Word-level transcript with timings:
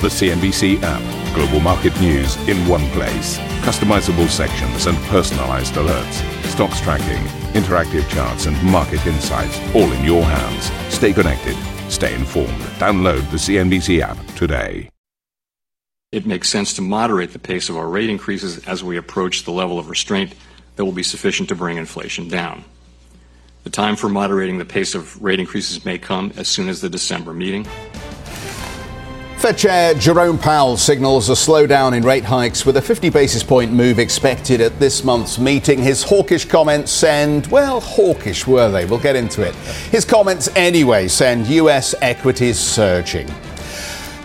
The 0.00 0.06
CNBC 0.06 0.80
app. 0.84 1.34
Global 1.34 1.58
market 1.58 2.00
news 2.00 2.36
in 2.48 2.56
one 2.68 2.88
place. 2.90 3.36
Customizable 3.66 4.28
sections 4.28 4.86
and 4.86 4.96
personalized 5.08 5.74
alerts. 5.74 6.22
Stocks 6.44 6.80
tracking, 6.80 7.24
interactive 7.60 8.08
charts, 8.08 8.46
and 8.46 8.62
market 8.62 9.04
insights 9.08 9.58
all 9.74 9.90
in 9.90 10.04
your 10.04 10.22
hands. 10.22 10.70
Stay 10.94 11.12
connected. 11.12 11.56
Stay 11.90 12.14
informed. 12.14 12.60
Download 12.78 13.28
the 13.32 13.38
CNBC 13.38 14.00
app 14.00 14.24
today. 14.36 14.88
It 16.12 16.26
makes 16.26 16.48
sense 16.48 16.72
to 16.74 16.80
moderate 16.80 17.32
the 17.32 17.40
pace 17.40 17.68
of 17.68 17.76
our 17.76 17.88
rate 17.88 18.08
increases 18.08 18.64
as 18.68 18.84
we 18.84 18.96
approach 18.96 19.42
the 19.42 19.50
level 19.50 19.80
of 19.80 19.90
restraint 19.90 20.32
that 20.76 20.84
will 20.84 20.92
be 20.92 21.02
sufficient 21.02 21.48
to 21.48 21.56
bring 21.56 21.76
inflation 21.76 22.28
down. 22.28 22.62
The 23.64 23.70
time 23.70 23.96
for 23.96 24.08
moderating 24.08 24.58
the 24.58 24.64
pace 24.64 24.94
of 24.94 25.20
rate 25.20 25.40
increases 25.40 25.84
may 25.84 25.98
come 25.98 26.32
as 26.36 26.46
soon 26.46 26.68
as 26.68 26.80
the 26.80 26.88
December 26.88 27.34
meeting. 27.34 27.66
Fed 29.38 29.56
Chair 29.56 29.94
Jerome 29.94 30.36
Powell 30.36 30.76
signals 30.76 31.28
a 31.28 31.34
slowdown 31.34 31.96
in 31.96 32.02
rate 32.02 32.24
hikes 32.24 32.66
with 32.66 32.76
a 32.76 32.82
50 32.82 33.08
basis 33.08 33.44
point 33.44 33.72
move 33.72 34.00
expected 34.00 34.60
at 34.60 34.80
this 34.80 35.04
month's 35.04 35.38
meeting. 35.38 35.80
His 35.80 36.02
hawkish 36.02 36.44
comments 36.44 36.90
send, 36.90 37.46
well, 37.46 37.80
hawkish 37.80 38.48
were 38.48 38.68
they? 38.68 38.84
We'll 38.84 38.98
get 38.98 39.14
into 39.14 39.42
it. 39.42 39.54
His 39.92 40.04
comments 40.04 40.48
anyway 40.56 41.06
send 41.06 41.46
US 41.46 41.94
equities 42.02 42.58
surging. 42.58 43.28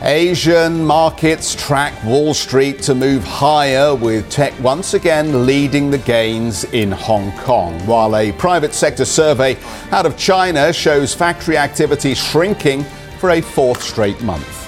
Asian 0.01 0.83
markets 0.83 1.53
track 1.53 1.93
Wall 2.03 2.33
Street 2.33 2.81
to 2.81 2.95
move 2.95 3.23
higher, 3.23 3.93
with 3.93 4.27
tech 4.31 4.59
once 4.61 4.95
again 4.95 5.45
leading 5.45 5.91
the 5.91 5.99
gains 5.99 6.63
in 6.73 6.91
Hong 6.91 7.31
Kong, 7.37 7.79
while 7.85 8.15
a 8.15 8.31
private 8.31 8.73
sector 8.73 9.05
survey 9.05 9.57
out 9.91 10.07
of 10.07 10.17
China 10.17 10.73
shows 10.73 11.13
factory 11.13 11.55
activity 11.55 12.15
shrinking 12.15 12.83
for 13.19 13.29
a 13.29 13.41
fourth 13.41 13.83
straight 13.83 14.19
month. 14.23 14.62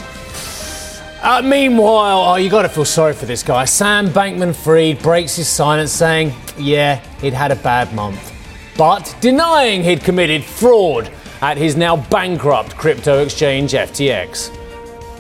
Uh, 1.26 1.42
meanwhile, 1.42 2.20
oh, 2.20 2.36
you 2.36 2.52
got 2.52 2.62
to 2.62 2.70
feel 2.70 2.86
sorry 2.86 3.12
for 3.12 3.26
this 3.26 3.42
guy. 3.42 3.66
Sam 3.66 4.10
Bankman 4.10 4.54
Fried 4.54 5.02
breaks 5.02 5.36
his 5.36 5.48
silence 5.48 5.92
saying, 5.92 6.32
yeah, 6.56 6.98
he'd 7.20 7.34
had 7.34 7.52
a 7.52 7.56
bad 7.56 7.92
month, 7.96 8.32
but 8.78 9.16
denying 9.22 9.84
he'd 9.84 10.04
committed 10.04 10.44
fraud 10.44 11.12
at 11.42 11.58
his 11.58 11.76
now 11.76 11.98
bankrupt 11.98 12.78
crypto 12.78 13.24
exchange 13.24 13.72
FTX. 13.72 14.56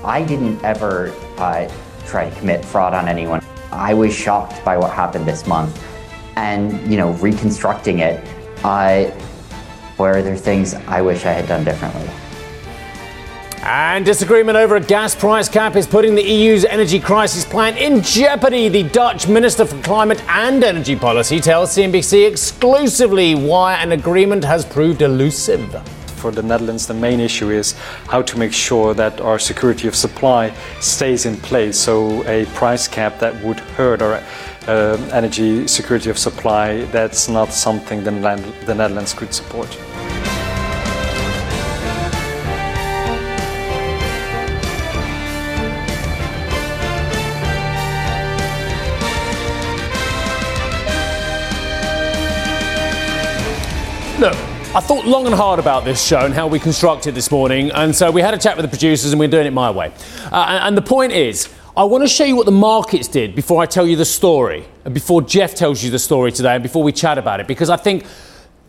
I 0.04 0.22
didn't 0.24 0.64
ever 0.64 1.12
uh, 1.40 1.68
try 2.06 2.30
to 2.30 2.36
commit 2.36 2.64
fraud 2.64 2.94
on 2.94 3.08
anyone. 3.08 3.44
I 3.72 3.96
was 3.96 4.14
shocked 4.14 4.64
by 4.64 4.78
what 4.78 4.94
happened 4.94 5.28
this 5.28 5.48
month. 5.48 5.84
And, 6.36 6.88
you 6.88 6.98
know, 6.98 7.14
reconstructing 7.14 7.98
it, 7.98 8.24
uh, 8.64 9.06
where 9.98 10.18
are 10.18 10.22
there 10.22 10.38
things 10.38 10.76
I 10.76 11.02
wish 11.02 11.26
I 11.26 11.32
had 11.32 11.48
done 11.48 11.64
differently? 11.64 12.08
And 13.68 14.06
disagreement 14.06 14.60
over 14.60 14.76
a 14.76 14.80
gas 14.80 15.16
price 15.16 15.50
cap 15.50 15.76
is 15.76 15.88
putting 15.88 16.14
the 16.14 16.22
EU's 16.22 16.66
energy 16.66 17.00
crisis 17.00 17.44
plan 17.44 17.76
in 17.78 18.04
jeopardy. 18.04 18.70
The 18.70 18.84
Dutch 18.84 19.28
Minister 19.28 19.66
for 19.66 19.82
Climate 19.82 20.24
and 20.30 20.64
Energy 20.64 20.96
Policy 20.96 21.40
tells 21.40 21.76
CNBC 21.76 22.28
exclusively 22.30 23.34
why 23.34 23.74
an 23.82 23.94
agreement 23.94 24.44
has 24.44 24.64
proved 24.64 25.02
elusive. 25.02 25.82
For 26.18 26.30
the 26.30 26.44
Netherlands, 26.44 26.86
the 26.86 26.94
main 26.94 27.20
issue 27.20 27.50
is 27.50 27.72
how 28.08 28.22
to 28.22 28.38
make 28.38 28.54
sure 28.54 28.94
that 28.94 29.20
our 29.20 29.40
security 29.40 29.88
of 29.88 29.96
supply 29.96 30.54
stays 30.80 31.26
in 31.26 31.36
place. 31.36 31.76
So, 31.76 32.24
a 32.28 32.46
price 32.54 32.88
cap 32.88 33.18
that 33.18 33.44
would 33.44 33.60
hurt 33.60 34.04
our 34.04 34.24
uh, 34.68 35.10
energy 35.12 35.68
security 35.68 36.12
of 36.12 36.20
supply, 36.20 36.84
that's 36.92 37.28
not 37.28 37.52
something 37.52 38.04
the 38.04 38.12
Netherlands 38.12 39.14
could 39.16 39.34
support. 39.34 39.76
I 54.76 54.82
thought 54.82 55.06
long 55.06 55.26
and 55.26 55.34
hard 55.34 55.58
about 55.58 55.86
this 55.86 56.06
show 56.06 56.26
and 56.26 56.34
how 56.34 56.48
we 56.48 56.60
construct 56.60 57.08
it 57.08 57.14
this 57.14 57.32
morning, 57.32 57.72
and 57.72 57.96
so 57.96 58.12
we 58.12 58.20
had 58.20 58.34
a 58.34 58.38
chat 58.38 58.58
with 58.58 58.66
the 58.66 58.70
producers 58.70 59.14
and 59.14 59.20
we're 59.22 59.30
doing 59.30 59.48
it 59.48 59.54
my 59.54 59.72
way. 59.72 59.94
Uh, 60.34 60.48
and, 60.50 60.64
and 60.66 60.78
the 60.78 60.82
point 60.82 61.14
is, 61.14 61.48
I 61.78 61.86
want 61.86 62.04
to 62.04 62.10
show 62.10 62.26
you 62.26 62.36
what 62.36 62.46
the 62.46 62.52
markets 62.52 63.08
did 63.08 63.36
before 63.36 63.64
I 63.64 63.68
tell 63.68 63.88
you 63.88 63.96
the 63.96 64.04
story, 64.04 64.66
and 64.84 64.94
before 64.94 65.22
Geoff 65.22 65.56
tells 65.56 65.82
you 65.82 65.92
the 65.92 65.98
story 65.98 66.30
today, 66.34 66.56
and 66.56 66.62
before 66.62 66.84
we 66.84 66.92
chat 66.92 67.18
about 67.18 67.40
it, 67.40 67.48
because 67.48 67.70
I 67.70 67.78
think 67.78 68.06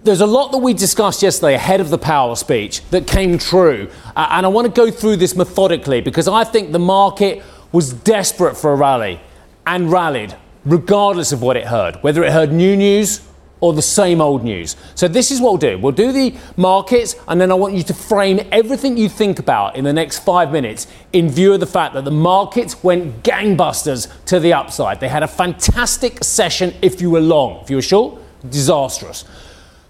there's 0.05 0.21
a 0.21 0.27
lot 0.27 0.53
that 0.53 0.59
we 0.59 0.75
discussed 0.75 1.25
yesterday 1.25 1.55
ahead 1.55 1.81
of 1.81 1.91
the 1.91 1.99
Powell 1.99 2.37
speech 2.37 2.89
that 2.91 3.09
came 3.09 3.37
true. 3.37 3.91
Uh, 4.15 4.29
and 4.31 4.47
I 4.47 4.49
want 4.49 4.73
to 4.73 4.81
go 4.81 4.93
through 4.93 5.17
this 5.17 5.35
methodically 5.35 6.03
because 6.03 6.29
I 6.29 6.45
think 6.45 6.71
the 6.71 6.79
market 6.79 7.43
was 7.73 7.93
desperate 7.93 8.57
for 8.57 8.73
a 8.73 8.77
rally 8.77 9.21
and 9.67 9.91
rallied, 9.91 10.37
regardless 10.65 11.33
of 11.33 11.43
what 11.43 11.57
it 11.57 11.67
heard, 11.67 11.97
whether 12.05 12.23
it 12.23 12.31
heard 12.31 12.53
new 12.53 12.77
news 12.77 13.27
or 13.61 13.73
the 13.73 13.83
same 13.83 14.21
old 14.21 14.45
news. 14.45 14.77
So 14.95 15.09
this 15.09 15.31
is 15.31 15.41
what 15.41 15.53
we'll 15.53 15.73
do. 15.73 15.79
We'll 15.79 15.93
do 15.93 16.13
the 16.13 16.35
markets 16.57 17.17
and 17.27 17.41
then 17.41 17.51
I 17.51 17.55
want 17.55 17.75
you 17.75 17.83
to 17.85 17.95
frame 17.95 18.47
everything 18.53 18.97
you 18.97 19.09
think 19.09 19.39
about 19.39 19.77
in 19.77 19.85
the 19.85 19.93
next 19.93 20.19
5 20.21 20.53
minutes 20.53 20.87
in 21.13 21.31
view 21.31 21.55
of 21.55 21.61
the 21.61 21.67
fact 21.67 21.95
that 21.95 22.05
the 22.05 22.11
markets 22.11 22.83
went 22.83 23.23
gangbusters 23.23 24.13
to 24.27 24.41
the 24.41 24.53
upside. 24.53 25.01
They 25.01 25.09
had 25.09 25.23
a 25.23 25.29
fantastic 25.29 26.23
session 26.23 26.75
if 26.83 27.01
you 27.01 27.11
were 27.11 27.21
long. 27.21 27.63
If 27.63 27.71
you 27.71 27.77
were 27.77 27.83
short, 27.83 28.21
disastrous. 28.49 29.25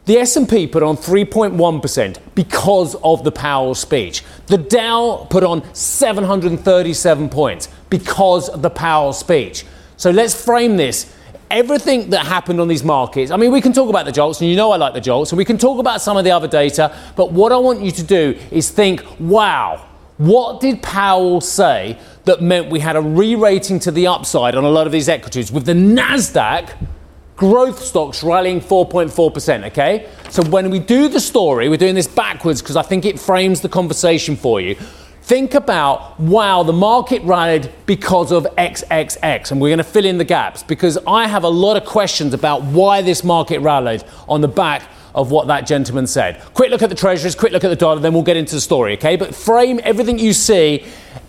The 0.05 0.19
S&P 0.19 0.69
put 0.69 0.84
on 0.84 0.97
3.1% 0.97 2.19
because 2.37 2.94
of 3.03 3.25
the 3.25 3.32
Powell 3.32 3.75
speech. 3.75 4.22
The 4.47 4.59
Dow 4.59 5.26
put 5.28 5.43
on 5.43 5.75
737 5.75 7.28
points 7.28 7.69
because 7.91 8.49
of 8.49 8.62
the 8.62 8.71
Powell 8.71 9.12
speech. 9.12 9.65
So 9.97 10.12
let's 10.12 10.41
frame 10.44 10.76
this 10.76 11.12
everything 11.50 12.10
that 12.10 12.26
happened 12.26 12.60
on 12.60 12.68
these 12.68 12.84
markets, 12.84 13.30
I 13.30 13.36
mean, 13.36 13.52
we 13.52 13.60
can 13.60 13.72
talk 13.72 13.88
about 13.88 14.06
the 14.06 14.12
jolts, 14.12 14.40
and 14.40 14.50
you 14.50 14.56
know 14.56 14.72
I 14.72 14.76
like 14.76 14.94
the 14.94 15.00
jolts, 15.00 15.32
and 15.32 15.38
we 15.38 15.44
can 15.44 15.58
talk 15.58 15.78
about 15.78 16.00
some 16.00 16.16
of 16.16 16.24
the 16.24 16.30
other 16.30 16.48
data, 16.48 16.94
but 17.16 17.32
what 17.32 17.52
I 17.52 17.56
want 17.56 17.80
you 17.80 17.90
to 17.92 18.02
do 18.02 18.38
is 18.50 18.70
think, 18.70 19.04
wow, 19.20 19.84
what 20.18 20.60
did 20.60 20.82
Powell 20.82 21.40
say 21.40 21.98
that 22.24 22.40
meant 22.40 22.70
we 22.70 22.80
had 22.80 22.96
a 22.96 23.00
re 23.00 23.34
rating 23.34 23.78
to 23.80 23.90
the 23.90 24.06
upside 24.06 24.54
on 24.54 24.64
a 24.64 24.70
lot 24.70 24.86
of 24.86 24.92
these 24.92 25.08
equities 25.08 25.52
with 25.52 25.66
the 25.66 25.74
NASDAQ? 25.74 26.70
Growth 27.36 27.82
stocks 27.82 28.24
rallying 28.24 28.62
4.4%, 28.62 29.66
okay? 29.66 30.08
So 30.30 30.42
when 30.44 30.70
we 30.70 30.78
do 30.78 31.08
the 31.08 31.20
story, 31.20 31.68
we're 31.68 31.76
doing 31.76 31.94
this 31.94 32.06
backwards 32.06 32.62
because 32.62 32.76
I 32.76 32.82
think 32.82 33.04
it 33.04 33.20
frames 33.20 33.60
the 33.60 33.68
conversation 33.68 34.36
for 34.36 34.58
you. 34.58 34.76
Think 35.26 35.54
about, 35.54 36.20
wow, 36.20 36.62
the 36.62 36.72
market 36.72 37.20
rallied 37.25 37.72
because 37.84 38.31
of 38.31 38.47
XXX, 38.56 39.50
and 39.50 39.60
we're 39.60 39.70
going 39.70 39.78
to 39.78 39.82
fill 39.82 40.04
in 40.04 40.19
the 40.19 40.25
gaps 40.25 40.62
because 40.62 40.98
I 41.04 41.26
have 41.26 41.42
a 41.42 41.48
lot 41.48 41.76
of 41.76 41.84
questions 41.84 42.32
about 42.32 42.62
why 42.62 43.03
this 43.03 43.25
market 43.25 43.59
rallied 43.59 44.04
on 44.28 44.41
the 44.41 44.47
back 44.47 44.88
of 45.16 45.32
what 45.32 45.48
that 45.48 45.66
gentleman 45.66 46.06
said. 46.06 46.41
Quick 46.54 46.70
look 46.70 46.81
at 46.81 46.91
the 46.91 46.94
treasuries, 46.94 47.34
quick 47.34 47.50
look 47.50 47.64
at 47.64 47.70
the 47.70 47.75
dollar, 47.75 47.98
then 47.98 48.14
we'll 48.14 48.22
get 48.22 48.37
into 48.37 48.54
the 48.54 48.60
story, 48.60 48.92
okay? 48.92 49.16
But 49.16 49.34
frame 49.34 49.81
everything 49.82 50.20
you 50.20 50.32
see 50.32 50.87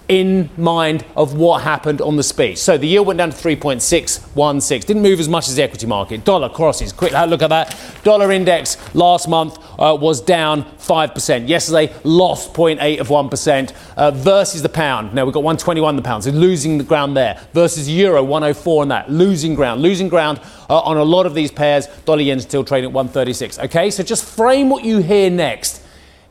in 0.09 0.49
mind 0.57 1.03
of 1.15 1.33
what 1.33 1.63
happened 1.63 2.01
on 2.01 2.15
the 2.15 2.23
speech. 2.23 2.57
So 2.57 2.77
the 2.77 2.87
yield 2.87 3.07
went 3.07 3.17
down 3.17 3.31
to 3.31 3.35
3.616. 3.35 4.85
Didn't 4.85 5.01
move 5.01 5.19
as 5.19 5.27
much 5.27 5.47
as 5.49 5.55
the 5.55 5.63
equity 5.63 5.85
market. 5.85 6.23
Dollar 6.23 6.49
crosses. 6.49 6.93
Quick 6.93 7.11
look 7.11 7.41
at 7.41 7.49
that. 7.49 7.77
Dollar 8.03 8.31
index 8.31 8.77
last 8.95 9.27
month 9.27 9.57
uh, 9.77 9.97
was 9.99 10.21
down 10.21 10.63
5%. 10.63 11.47
Yesterday 11.47 11.93
lost 12.03 12.53
0.8 12.53 12.99
of 12.99 13.09
1% 13.09 13.73
uh, 13.97 14.11
versus 14.11 14.61
the 14.61 14.69
pound. 14.69 15.13
Now 15.13 15.25
we've 15.25 15.33
got 15.33 15.43
121 15.43 15.95
the 15.95 16.01
pound, 16.01 16.23
so 16.23 16.31
losing 16.31 16.77
the 16.77 16.83
ground 16.83 17.17
there. 17.17 17.41
Versus 17.53 17.89
euro 17.89 18.23
104 18.23 18.81
on 18.83 18.87
that. 18.89 19.11
Losing 19.11 19.55
ground. 19.55 19.81
Losing 19.81 20.07
ground 20.07 20.39
uh, 20.69 20.79
on 20.79 20.97
a 20.97 21.03
lot 21.03 21.25
of 21.25 21.33
these 21.33 21.51
pairs. 21.51 21.87
Dollar 22.05 22.21
yen 22.21 22.39
still 22.39 22.63
trading 22.63 22.89
at 22.89 22.93
136. 22.93 23.59
Okay, 23.59 23.91
so 23.91 24.03
just 24.03 24.23
frame 24.23 24.69
what 24.69 24.85
you 24.85 24.99
hear 24.99 25.29
next 25.29 25.83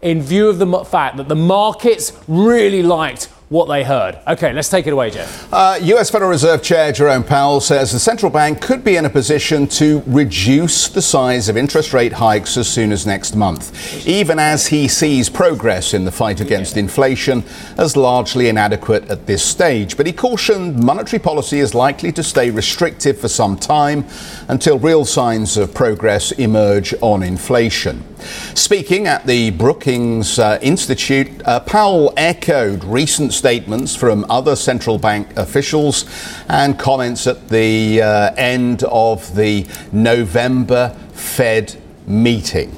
in 0.03 0.23
view 0.23 0.49
of 0.49 0.59
the 0.59 0.85
fact 0.85 1.17
that 1.17 1.29
the 1.29 1.37
markets 1.37 2.13
really 2.29 2.83
liked 2.83 3.29
what 3.49 3.67
they 3.67 3.85
heard. 3.85 4.19
Okay, 4.27 4.53
let's 4.53 4.69
take 4.69 4.87
it 4.87 4.93
away, 4.93 5.11
Geoff. 5.11 5.53
Uh, 5.53 5.79
US 5.81 6.11
Federal 6.11 6.31
Reserve 6.31 6.63
Chair 6.63 6.91
Jerome 6.91 7.23
Powell 7.23 7.61
says 7.61 7.93
the 7.93 7.99
central 7.99 8.31
bank 8.31 8.61
could 8.61 8.83
be 8.83 8.97
in 8.97 9.05
a 9.05 9.11
position 9.11 9.69
to 9.69 10.03
reduce 10.07 10.89
the 10.89 11.01
size 11.03 11.49
of 11.49 11.57
interest 11.57 11.93
rate 11.93 12.13
hikes 12.13 12.57
as 12.57 12.69
soon 12.69 12.91
as 12.91 13.07
next 13.07 13.37
month, 13.37 14.07
even 14.07 14.41
as 14.41 14.67
he 14.67 14.89
sees 14.89 15.29
progress 15.29 15.95
in 15.95 16.05
the 16.05 16.11
fight 16.11 16.41
against 16.41 16.77
inflation 16.77 17.45
as 17.79 17.97
largely 17.97 18.49
inadequate 18.49 19.09
at 19.09 19.27
this 19.27 19.45
stage. 19.45 19.97
But 19.97 20.07
he 20.07 20.13
cautioned 20.13 20.83
monetary 20.83 21.21
policy 21.21 21.61
is 21.61 21.75
likely 21.75 22.11
to 22.13 22.25
stay 22.25 22.51
restrictive 22.51 23.19
for 23.21 23.29
some 23.29 23.57
time 23.57 24.05
until 24.49 24.79
real 24.79 25.05
signs 25.05 25.57
of 25.57 25.73
progress 25.73 26.33
emerge 26.33 26.95
on 27.01 27.23
inflation. 27.23 28.03
Speaking 28.19 29.07
at 29.07 29.27
the 29.27 29.51
Brookings 29.51 30.39
uh, 30.39 30.59
Institute, 30.63 31.29
uh, 31.45 31.61
Powell 31.61 32.13
echoed 32.17 32.85
recent 32.85 33.33
statements 33.33 33.95
from 33.95 34.25
other 34.29 34.57
central 34.57 34.99
bank 34.99 35.37
officials 35.37 36.05
and 36.49 36.79
comments 36.79 37.27
at 37.27 37.49
the 37.49 38.03
uh, 38.03 38.35
end 38.37 38.83
of 38.85 39.35
the 39.37 39.67
November 39.93 40.97
Fed 41.13 41.81
meeting. 42.07 42.75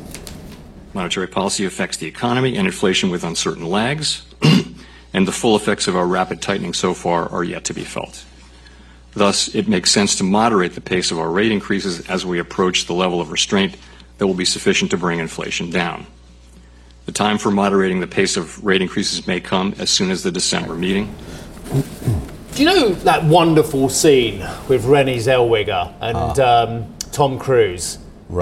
Monetary 0.94 1.28
policy 1.28 1.64
affects 1.64 1.96
the 1.96 2.06
economy 2.06 2.56
and 2.56 2.66
inflation 2.66 3.10
with 3.10 3.24
uncertain 3.24 3.66
lags. 3.66 4.24
and 5.12 5.26
the 5.26 5.32
full 5.32 5.56
effects 5.56 5.88
of 5.88 5.96
our 5.96 6.06
rapid 6.06 6.40
tightening 6.42 6.74
so 6.74 6.94
far 6.94 7.28
are 7.30 7.44
yet 7.44 7.64
to 7.64 7.74
be 7.74 7.84
felt. 7.84 8.24
Thus, 9.12 9.54
it 9.54 9.68
makes 9.68 9.90
sense 9.90 10.16
to 10.16 10.24
moderate 10.24 10.74
the 10.74 10.80
pace 10.80 11.10
of 11.10 11.18
our 11.18 11.30
rate 11.30 11.50
increases 11.50 12.08
as 12.08 12.24
we 12.26 12.38
approach 12.38 12.86
the 12.86 12.94
level 12.94 13.20
of 13.20 13.32
restraint 13.32 13.76
that 14.18 14.26
will 14.26 14.34
be 14.34 14.44
sufficient 14.44 14.90
to 14.90 14.96
bring 14.96 15.18
inflation 15.20 15.70
down. 15.70 16.06
The 17.06 17.12
time 17.12 17.38
for 17.38 17.50
moderating 17.50 18.00
the 18.00 18.06
pace 18.06 18.36
of 18.36 18.62
rate 18.64 18.82
increases 18.82 19.26
may 19.26 19.40
come 19.40 19.74
as 19.78 19.88
soon 19.88 20.10
as 20.10 20.22
the 20.22 20.30
December 20.30 20.74
meeting. 20.74 21.14
Do 22.54 22.62
you 22.62 22.64
know 22.64 22.88
that 22.90 23.24
wonderful 23.24 23.88
scene 23.88 24.40
with 24.68 24.84
Renée 24.84 25.16
Zellweger 25.16 25.94
and 26.00 26.38
um, 26.38 26.94
Tom 27.12 27.38
Cruise 27.38 27.98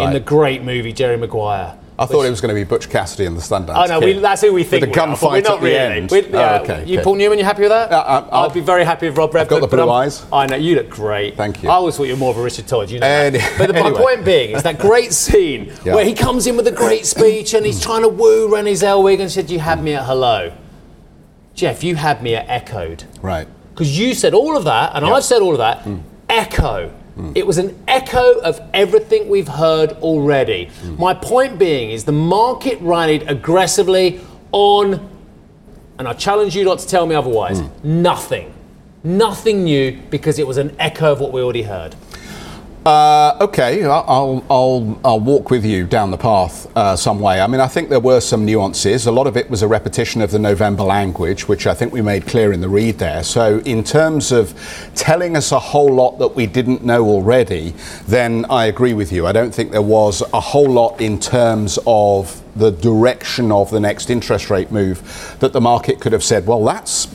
in 0.07 0.13
the 0.13 0.21
great 0.21 0.63
movie 0.63 0.93
Jerry 0.93 1.17
Maguire? 1.17 1.79
I 1.99 2.05
thought 2.05 2.27
it 2.27 2.31
was 2.31 2.43
going 2.43 2.55
to 2.55 2.61
be 2.61 2.65
Butch 2.65 2.91
Cassidy 2.91 3.25
and 3.25 3.35
the 3.35 3.41
Sundance 3.41 3.73
Oh 3.75 3.87
no, 3.87 4.01
we, 4.01 4.13
that's 4.15 4.43
who 4.43 4.53
we 4.53 4.65
think. 4.65 4.83
With 4.83 4.93
the 4.93 5.01
we 5.01 5.03
are, 5.03 5.17
but 5.17 5.23
we're 5.23 5.29
gunfight 5.41 5.45
not 5.45 5.55
at 5.55 5.61
the 5.61 5.67
really. 5.67 5.77
end. 5.79 6.11
We- 6.11 6.27
yeah, 6.29 6.59
Oh, 6.61 6.63
okay, 6.63 6.85
You, 6.85 6.97
okay. 6.99 7.05
Paul 7.05 7.15
Newman, 7.15 7.39
you 7.39 7.45
happy 7.45 7.63
with 7.63 7.71
that? 7.71 7.91
Uh, 7.91 8.27
I'll- 8.31 8.45
I'd 8.45 8.53
be 8.53 8.61
very 8.61 8.85
happy 8.85 9.09
with 9.09 9.17
Rob 9.17 9.33
Redford. 9.33 9.49
got 9.49 9.61
the 9.63 9.67
but 9.67 9.77
blue 9.83 9.89
I'm- 9.91 10.03
eyes. 10.07 10.25
I 10.31 10.45
know 10.47 10.57
you 10.57 10.75
look 10.75 10.91
great. 10.91 11.37
Thank 11.39 11.63
you. 11.63 11.71
I 11.71 11.73
always 11.73 11.97
thought 11.97 12.05
you 12.05 12.13
were 12.13 12.19
more 12.19 12.33
of 12.33 12.37
a 12.37 12.43
Richard 12.43 12.67
Todd. 12.69 12.91
You 12.91 13.01
know. 13.01 13.07
that. 13.09 13.35
Any- 13.35 13.59
but 13.59 13.67
the, 13.69 13.73
my 13.73 13.81
anyway. 13.87 13.99
point 14.03 14.25
being 14.27 14.51
is 14.51 14.63
that 14.63 14.79
great 14.79 15.15
scene 15.15 15.73
Yeah. 15.87 15.95
where 15.95 16.05
he 16.05 16.13
comes 16.13 16.47
in 16.47 16.57
with 16.57 16.67
a 16.67 16.73
great 16.73 17.07
speech 17.07 17.55
and 17.55 17.65
he's 17.65 17.81
trying 17.83 18.03
to 18.03 18.09
woo 18.09 18.49
Renée 18.49 18.73
Zellweger 18.73 19.21
and 19.21 19.31
said, 19.31 19.49
"You 19.51 19.61
had 19.61 19.83
me 19.83 19.95
at 19.95 20.05
hello." 20.05 20.53
Geoff, 21.55 21.83
you 21.83 21.97
had 21.97 22.23
me 22.23 22.35
at 22.35 22.47
echoed. 22.51 23.05
Right. 23.23 23.49
Because 23.73 23.99
you 23.99 24.13
said 24.13 24.35
all 24.35 24.55
of 24.59 24.65
that, 24.65 24.93
and. 24.95 25.07
I've 25.07 25.25
said 25.25 25.41
all 25.41 25.53
of 25.53 25.59
that. 25.59 25.87
Echo. 26.29 26.93
It 27.35 27.47
was 27.47 27.59
an 27.59 27.77
echo 27.89 28.41
of 28.41 28.61
everything 28.75 29.29
we've 29.29 29.49
heard 29.49 29.93
already. 29.93 30.71
My 30.99 31.15
point 31.15 31.59
being 31.59 31.91
is 31.91 32.05
the 32.05 32.13
market 32.13 32.79
rallied 32.81 33.29
aggressively 33.29 34.21
on, 34.53 35.09
and 35.99 36.07
I 36.07 36.13
challenge 36.13 36.55
you 36.55 36.65
not 36.65 36.79
to 36.81 36.87
tell 36.87 37.07
me 37.07 37.15
otherwise, 37.15 37.61
hmm. 37.61 38.03
nothing. 38.03 38.53
Nothing 39.03 39.65
new 39.65 39.99
because 40.11 40.39
it 40.39 40.47
was 40.47 40.57
an 40.57 40.75
echo 40.79 41.13
of 41.13 41.21
what 41.21 41.33
we 41.33 41.41
already 41.41 41.63
heard. 41.63 41.95
Uh, 42.87 43.37
okay, 43.41 43.83
I'll, 43.83 44.45
I'll, 44.49 45.01
I'll, 45.05 45.19
walk 45.19 45.51
with 45.51 45.65
you 45.65 45.89
down 45.89 46.13
the 46.13 46.17
path 46.17 46.71
uh, 46.77 46.95
some 46.95 47.19
way. 47.19 47.41
I 47.41 47.49
mean, 47.49 47.61
I 47.61 47.67
think 47.67 47.89
there 47.89 47.99
were 47.99 48.21
some 48.21 48.45
nuances. 48.45 49.07
A 49.07 49.11
lot 49.11 49.27
of 49.27 49.37
it 49.37 49.51
was 49.51 49.63
a 49.63 49.67
repetition 49.67 50.23
of 50.23 50.31
the 50.31 50.39
November 50.39 50.85
language, 50.85 51.49
which 51.49 51.67
I 51.67 51.75
think 51.75 51.93
we 51.93 52.01
made 52.01 52.29
clear 52.29 52.53
in 52.53 52.61
the 52.61 52.69
read 52.69 52.99
there. 52.99 53.25
So, 53.25 53.59
in 53.65 53.83
terms 53.83 54.31
of 54.31 54.55
telling 54.95 55.37
us 55.37 55.51
a 55.51 55.59
whole 55.59 55.93
lot 55.93 56.21
that 56.21 56.37
we 56.37 56.47
didn't 56.47 56.85
know 56.85 57.05
already, 57.07 57.75
then 58.07 58.45
I 58.49 58.67
agree 58.67 58.95
with 58.95 59.11
you. 59.11 59.27
I 59.27 59.33
don't 59.33 59.53
think 59.53 59.73
there 59.73 59.83
was 59.83 60.23
a 60.33 60.39
whole 60.39 60.71
lot 60.71 61.01
in 61.01 61.19
terms 61.19 61.81
of 61.89 62.41
the 62.55 62.71
direction 62.71 63.51
of 63.51 63.69
the 63.73 63.81
next 63.81 64.11
interest 64.11 64.49
rate 64.49 64.71
move 64.71 65.37
that 65.41 65.53
the 65.53 65.61
market 65.61 66.01
could 66.01 66.13
have 66.13 66.23
said, 66.23 66.47
well, 66.47 66.65
that's 66.65 67.09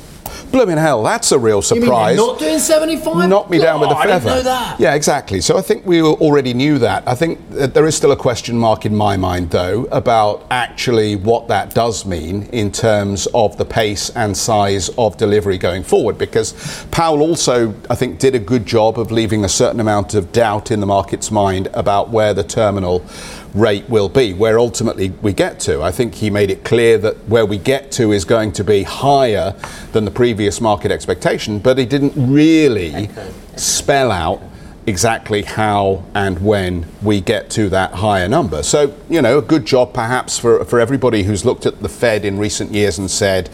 blooming 0.51 0.77
hell, 0.77 1.03
that's 1.03 1.31
a 1.31 1.39
real 1.39 1.61
surprise. 1.61 2.17
not 2.17 2.39
doing 2.39 2.59
75? 2.59 3.29
Knock 3.29 3.49
me 3.49 3.59
down 3.59 3.79
with 3.79 3.91
a 3.91 3.95
feather. 3.95 4.11
I 4.11 4.19
didn't 4.19 4.25
know 4.25 4.43
that. 4.43 4.79
Yeah, 4.79 4.93
exactly. 4.93 5.41
So 5.41 5.57
I 5.57 5.61
think 5.61 5.85
we 5.85 6.01
already 6.01 6.53
knew 6.53 6.77
that. 6.79 7.07
I 7.07 7.15
think 7.15 7.49
that 7.51 7.73
there 7.73 7.85
is 7.85 7.95
still 7.95 8.11
a 8.11 8.17
question 8.17 8.57
mark 8.57 8.85
in 8.85 8.95
my 8.95 9.17
mind, 9.17 9.51
though, 9.51 9.83
about 9.91 10.45
actually 10.51 11.15
what 11.15 11.47
that 11.47 11.73
does 11.73 12.05
mean 12.05 12.43
in 12.47 12.71
terms 12.71 13.27
of 13.33 13.57
the 13.57 13.65
pace 13.65 14.09
and 14.11 14.35
size 14.35 14.89
of 14.97 15.17
delivery 15.17 15.57
going 15.57 15.83
forward. 15.83 16.17
Because 16.17 16.85
Powell 16.91 17.21
also, 17.21 17.73
I 17.89 17.95
think, 17.95 18.19
did 18.19 18.35
a 18.35 18.39
good 18.39 18.65
job 18.65 18.99
of 18.99 19.11
leaving 19.11 19.45
a 19.45 19.49
certain 19.49 19.79
amount 19.79 20.13
of 20.13 20.31
doubt 20.31 20.71
in 20.71 20.79
the 20.79 20.85
market's 20.85 21.31
mind 21.31 21.67
about 21.73 22.09
where 22.09 22.33
the 22.33 22.43
terminal 22.43 23.03
rate 23.53 23.89
will 23.89 24.09
be, 24.09 24.33
where 24.33 24.59
ultimately 24.59 25.09
we 25.21 25.33
get 25.33 25.59
to. 25.61 25.81
I 25.81 25.91
think 25.91 26.15
he 26.15 26.29
made 26.29 26.49
it 26.49 26.63
clear 26.63 26.97
that 26.99 27.17
where 27.27 27.45
we 27.45 27.57
get 27.57 27.91
to 27.93 28.11
is 28.11 28.25
going 28.25 28.51
to 28.53 28.63
be 28.63 28.83
higher 28.83 29.55
than 29.91 30.05
the 30.05 30.11
previous 30.11 30.61
market 30.61 30.91
expectation, 30.91 31.59
but 31.59 31.77
he 31.77 31.85
didn't 31.85 32.13
really 32.15 33.09
spell 33.55 34.11
out 34.11 34.41
exactly 34.87 35.43
how 35.43 36.03
and 36.15 36.43
when 36.43 36.85
we 37.03 37.21
get 37.21 37.49
to 37.51 37.69
that 37.69 37.93
higher 37.93 38.27
number. 38.27 38.63
So, 38.63 38.95
you 39.09 39.21
know, 39.21 39.37
a 39.37 39.41
good 39.41 39.65
job 39.65 39.93
perhaps 39.93 40.39
for, 40.39 40.65
for 40.65 40.79
everybody 40.79 41.23
who's 41.23 41.45
looked 41.45 41.65
at 41.65 41.81
the 41.81 41.89
Fed 41.89 42.25
in 42.25 42.39
recent 42.39 42.71
years 42.71 42.97
and 42.97 43.09
said 43.09 43.47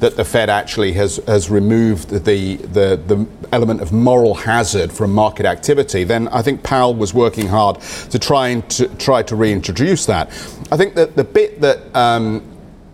that 0.00 0.16
the 0.16 0.24
Fed 0.24 0.50
actually 0.50 0.92
has, 0.94 1.18
has 1.28 1.50
removed 1.50 2.10
the, 2.10 2.56
the, 2.56 3.00
the 3.06 3.26
element 3.52 3.80
of 3.80 3.92
moral 3.92 4.34
hazard 4.34 4.92
from 4.92 5.12
market 5.12 5.46
activity, 5.46 6.04
then 6.04 6.26
I 6.28 6.42
think 6.42 6.62
Powell 6.62 6.94
was 6.94 7.14
working 7.14 7.46
hard 7.46 7.80
to 7.80 8.18
try 8.18 8.48
and 8.48 8.68
to 8.70 8.88
try 8.96 9.22
to 9.22 9.36
reintroduce 9.36 10.06
that. 10.06 10.28
I 10.72 10.76
think 10.76 10.94
that 10.94 11.14
the 11.16 11.24
bit 11.24 11.60
that 11.60 11.94
um, 11.94 12.42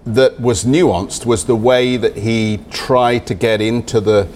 that 0.05 0.40
was 0.40 0.64
nuanced 0.64 1.26
was 1.26 1.44
the 1.44 1.56
way 1.56 1.96
that 1.96 2.17
he 2.17 2.61
tried 2.70 3.26
to 3.26 3.35
get 3.35 3.61
into 3.61 4.00
the 4.00 4.26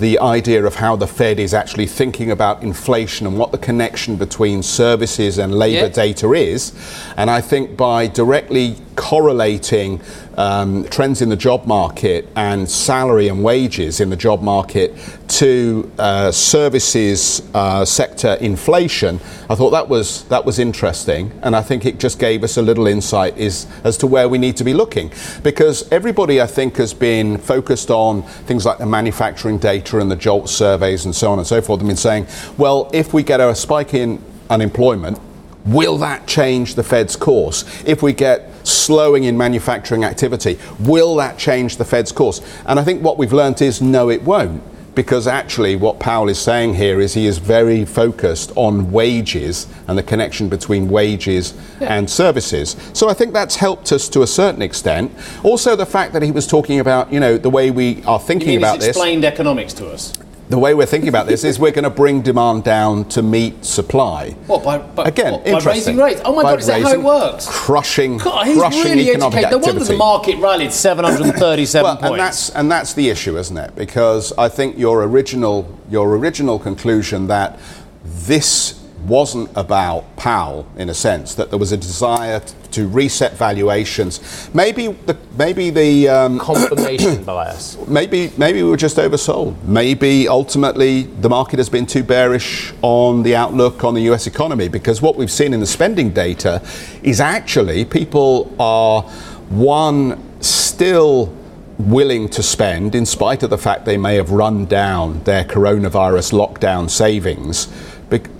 the 0.00 0.18
idea 0.18 0.64
of 0.64 0.74
how 0.76 0.96
the 0.96 1.06
Fed 1.06 1.38
is 1.38 1.52
actually 1.52 1.86
thinking 1.86 2.30
about 2.30 2.62
inflation 2.62 3.26
and 3.26 3.38
what 3.38 3.52
the 3.52 3.58
connection 3.58 4.16
between 4.16 4.62
services 4.62 5.38
and 5.38 5.54
labor 5.54 5.86
Yeah. 5.86 5.88
data 5.88 6.32
is. 6.32 6.72
And 7.16 7.30
I 7.30 7.40
think 7.42 7.76
by 7.76 8.06
directly 8.06 8.76
correlating 9.00 9.98
um, 10.36 10.84
trends 10.84 11.22
in 11.22 11.30
the 11.30 11.36
job 11.36 11.64
market 11.64 12.28
and 12.36 12.70
salary 12.70 13.28
and 13.28 13.42
wages 13.42 13.98
in 13.98 14.10
the 14.10 14.16
job 14.16 14.42
market 14.42 14.94
to 15.26 15.90
uh, 15.98 16.30
services 16.30 17.42
uh, 17.54 17.82
sector 17.82 18.34
inflation, 18.42 19.16
I 19.48 19.54
thought 19.54 19.70
that 19.70 19.88
was 19.88 20.24
that 20.24 20.44
was 20.44 20.58
interesting, 20.58 21.32
and 21.42 21.56
I 21.56 21.62
think 21.62 21.86
it 21.86 21.98
just 21.98 22.18
gave 22.18 22.44
us 22.44 22.58
a 22.58 22.62
little 22.62 22.86
insight 22.86 23.38
is 23.38 23.66
as 23.84 23.96
to 23.98 24.06
where 24.06 24.28
we 24.28 24.36
need 24.36 24.58
to 24.58 24.64
be 24.64 24.74
looking, 24.74 25.10
because 25.42 25.90
everybody 25.90 26.42
I 26.42 26.46
think 26.46 26.76
has 26.76 26.92
been 26.92 27.38
focused 27.38 27.90
on 27.90 28.22
things 28.44 28.66
like 28.66 28.76
the 28.76 28.86
manufacturing 28.86 29.56
data 29.56 29.98
and 29.98 30.10
the 30.10 30.16
JOLT 30.16 30.50
surveys 30.50 31.06
and 31.06 31.14
so 31.14 31.32
on 31.32 31.38
and 31.38 31.46
so 31.46 31.62
forth, 31.62 31.80
and 31.80 31.88
been 31.88 31.96
saying, 31.96 32.26
well, 32.58 32.90
if 32.92 33.14
we 33.14 33.22
get 33.22 33.40
a 33.40 33.54
spike 33.54 33.94
in 33.94 34.22
unemployment, 34.50 35.18
Will 35.66 35.98
that 35.98 36.26
change 36.26 36.74
the 36.74 36.82
Fed's 36.82 37.16
course? 37.16 37.64
If 37.84 38.02
we 38.02 38.12
get 38.12 38.49
slowing 38.64 39.24
in 39.24 39.36
manufacturing 39.36 40.04
activity, 40.04 40.58
will 40.78 41.16
that 41.16 41.38
change 41.38 41.76
the 41.76 41.84
Fed's 41.84 42.12
course? 42.12 42.40
And 42.66 42.78
I 42.78 42.84
think 42.84 43.02
what 43.02 43.18
we've 43.18 43.32
learnt 43.32 43.62
is 43.62 43.80
no, 43.80 44.10
it 44.10 44.22
won't. 44.22 44.62
Because 44.94 45.28
actually, 45.28 45.76
what 45.76 46.00
Powell 46.00 46.28
is 46.28 46.38
saying 46.38 46.74
here 46.74 47.00
is 47.00 47.14
he 47.14 47.26
is 47.26 47.38
very 47.38 47.84
focused 47.84 48.52
on 48.56 48.90
wages 48.90 49.68
and 49.86 49.96
the 49.96 50.02
connection 50.02 50.48
between 50.48 50.88
wages 50.88 51.54
and 51.80 52.10
services. 52.10 52.76
So 52.92 53.08
I 53.08 53.14
think 53.14 53.32
that's 53.32 53.54
helped 53.54 53.92
us 53.92 54.08
to 54.08 54.22
a 54.22 54.26
certain 54.26 54.62
extent. 54.62 55.12
Also, 55.44 55.76
the 55.76 55.86
fact 55.86 56.12
that 56.14 56.22
he 56.22 56.32
was 56.32 56.46
talking 56.46 56.80
about, 56.80 57.12
you 57.12 57.20
know, 57.20 57.38
the 57.38 57.50
way 57.50 57.70
we 57.70 58.02
are 58.02 58.18
thinking 58.18 58.56
about 58.56 58.74
he's 58.74 58.86
this 58.86 58.88
explained 58.96 59.24
economics 59.24 59.72
to 59.74 59.88
us? 59.88 60.12
The 60.50 60.58
way 60.58 60.74
we're 60.74 60.84
thinking 60.84 61.08
about 61.08 61.28
this 61.28 61.44
is 61.44 61.60
we're 61.60 61.70
going 61.70 61.84
to 61.84 61.90
bring 61.90 62.22
demand 62.22 62.64
down 62.64 63.04
to 63.10 63.22
meet 63.22 63.64
supply. 63.64 64.30
What, 64.48 64.64
by- 64.64 64.78
by- 64.78 65.04
Again, 65.04 65.34
what, 65.34 65.44
by 65.44 65.70
raising 65.70 65.96
rates? 65.96 66.20
Oh 66.24 66.34
my 66.34 66.42
By 66.42 66.50
God, 66.50 66.58
is 66.58 66.66
that 66.66 66.82
how 66.82 66.92
it 66.92 67.00
works? 67.00 67.46
Crushing, 67.48 68.18
God, 68.18 68.48
he's 68.48 68.58
crushing 68.58 68.82
really 68.82 69.10
economic 69.10 69.38
educated. 69.38 69.50
No 69.52 69.58
wonder 69.58 69.70
activity. 69.70 69.92
the 69.92 69.98
market 69.98 70.36
rallied 70.38 70.72
737 70.72 71.84
well, 71.84 71.96
points. 71.96 72.10
and 72.10 72.20
that's 72.20 72.50
and 72.50 72.72
that's 72.72 72.94
the 72.94 73.08
issue, 73.10 73.38
isn't 73.38 73.56
it? 73.56 73.76
Because 73.76 74.32
I 74.36 74.48
think 74.48 74.76
your 74.76 75.04
original 75.04 75.78
your 75.88 76.16
original 76.16 76.58
conclusion 76.58 77.28
that 77.28 77.58
this 78.04 78.79
wasn't 79.06 79.50
about 79.56 80.16
Powell 80.16 80.66
in 80.76 80.88
a 80.88 80.94
sense 80.94 81.34
that 81.34 81.50
there 81.50 81.58
was 81.58 81.72
a 81.72 81.76
desire 81.76 82.40
t- 82.40 82.54
to 82.72 82.88
reset 82.88 83.32
valuations. 83.32 84.48
Maybe 84.54 84.88
the 84.88 85.16
maybe 85.36 85.70
the 85.70 86.08
um, 86.08 86.38
confirmation 86.50 87.24
bias. 87.24 87.76
maybe 87.86 88.32
maybe 88.36 88.62
we 88.62 88.70
were 88.70 88.76
just 88.76 88.96
oversold. 88.96 89.62
Maybe 89.64 90.28
ultimately 90.28 91.02
the 91.02 91.28
market 91.28 91.58
has 91.58 91.68
been 91.68 91.86
too 91.86 92.04
bearish 92.04 92.72
on 92.82 93.22
the 93.22 93.36
outlook 93.36 93.84
on 93.84 93.94
the 93.94 94.02
US 94.12 94.26
economy 94.26 94.68
because 94.68 95.02
what 95.02 95.16
we've 95.16 95.30
seen 95.30 95.52
in 95.54 95.60
the 95.60 95.66
spending 95.66 96.10
data 96.10 96.62
is 97.02 97.20
actually 97.20 97.84
people 97.84 98.54
are 98.58 99.02
one 99.48 100.22
still 100.42 101.34
willing 101.78 102.28
to 102.28 102.42
spend 102.42 102.94
in 102.94 103.06
spite 103.06 103.42
of 103.42 103.50
the 103.50 103.58
fact 103.58 103.84
they 103.86 103.96
may 103.96 104.16
have 104.16 104.30
run 104.30 104.66
down 104.66 105.22
their 105.24 105.44
coronavirus 105.44 106.32
lockdown 106.32 106.90
savings 106.90 107.68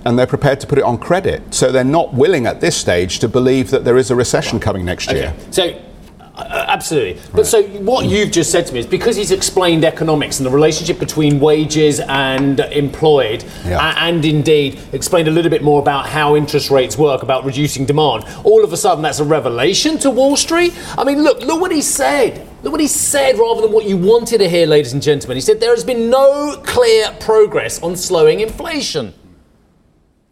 and 0.05 0.17
they're 0.17 0.27
prepared 0.27 0.59
to 0.61 0.67
put 0.67 0.77
it 0.77 0.83
on 0.83 0.97
credit. 0.97 1.41
So 1.53 1.71
they're 1.71 1.83
not 1.83 2.13
willing 2.13 2.45
at 2.45 2.61
this 2.61 2.75
stage 2.75 3.19
to 3.19 3.27
believe 3.27 3.69
that 3.71 3.83
there 3.83 3.97
is 3.97 4.11
a 4.11 4.15
recession 4.15 4.59
coming 4.59 4.85
next 4.85 5.11
year. 5.11 5.33
So, 5.51 5.79
uh, 6.35 6.65
absolutely. 6.69 7.21
But 7.33 7.45
so 7.45 7.61
what 7.63 8.05
you've 8.05 8.31
just 8.31 8.51
said 8.51 8.65
to 8.67 8.73
me 8.73 8.79
is 8.79 8.85
because 8.87 9.15
he's 9.15 9.31
explained 9.31 9.83
economics 9.85 10.39
and 10.39 10.45
the 10.45 10.49
relationship 10.49 10.97
between 10.97 11.39
wages 11.39 11.99
and 11.99 12.59
employed, 12.59 13.43
Yeah. 13.65 13.93
and 14.07 14.23
indeed 14.25 14.79
explained 14.93 15.27
a 15.27 15.31
little 15.31 15.51
bit 15.51 15.61
more 15.61 15.81
about 15.81 16.07
how 16.07 16.35
interest 16.35 16.71
rates 16.71 16.97
work, 16.97 17.21
about 17.21 17.45
reducing 17.45 17.85
demand. 17.85 18.23
All 18.43 18.63
of 18.63 18.73
a 18.73 18.77
sudden, 18.77 19.03
that's 19.03 19.19
a 19.19 19.23
revelation 19.25 19.97
to 19.99 20.09
Wall 20.09 20.35
Street. 20.35 20.73
I 20.97 21.03
mean, 21.03 21.21
look, 21.21 21.41
look 21.41 21.61
what 21.61 21.71
he 21.71 21.81
said. 21.81 22.47
Look 22.63 22.71
what 22.71 22.81
he 22.81 22.87
said 22.87 23.37
rather 23.37 23.61
than 23.61 23.71
what 23.71 23.85
you 23.85 23.97
wanted 23.97 24.37
to 24.39 24.49
hear, 24.49 24.65
ladies 24.67 24.93
and 24.93 25.01
gentlemen. 25.01 25.35
He 25.37 25.41
said 25.41 25.59
there 25.59 25.75
has 25.75 25.83
been 25.83 26.09
no 26.09 26.59
clear 26.63 27.11
progress 27.19 27.81
on 27.83 27.95
slowing 27.95 28.39
inflation. 28.39 29.13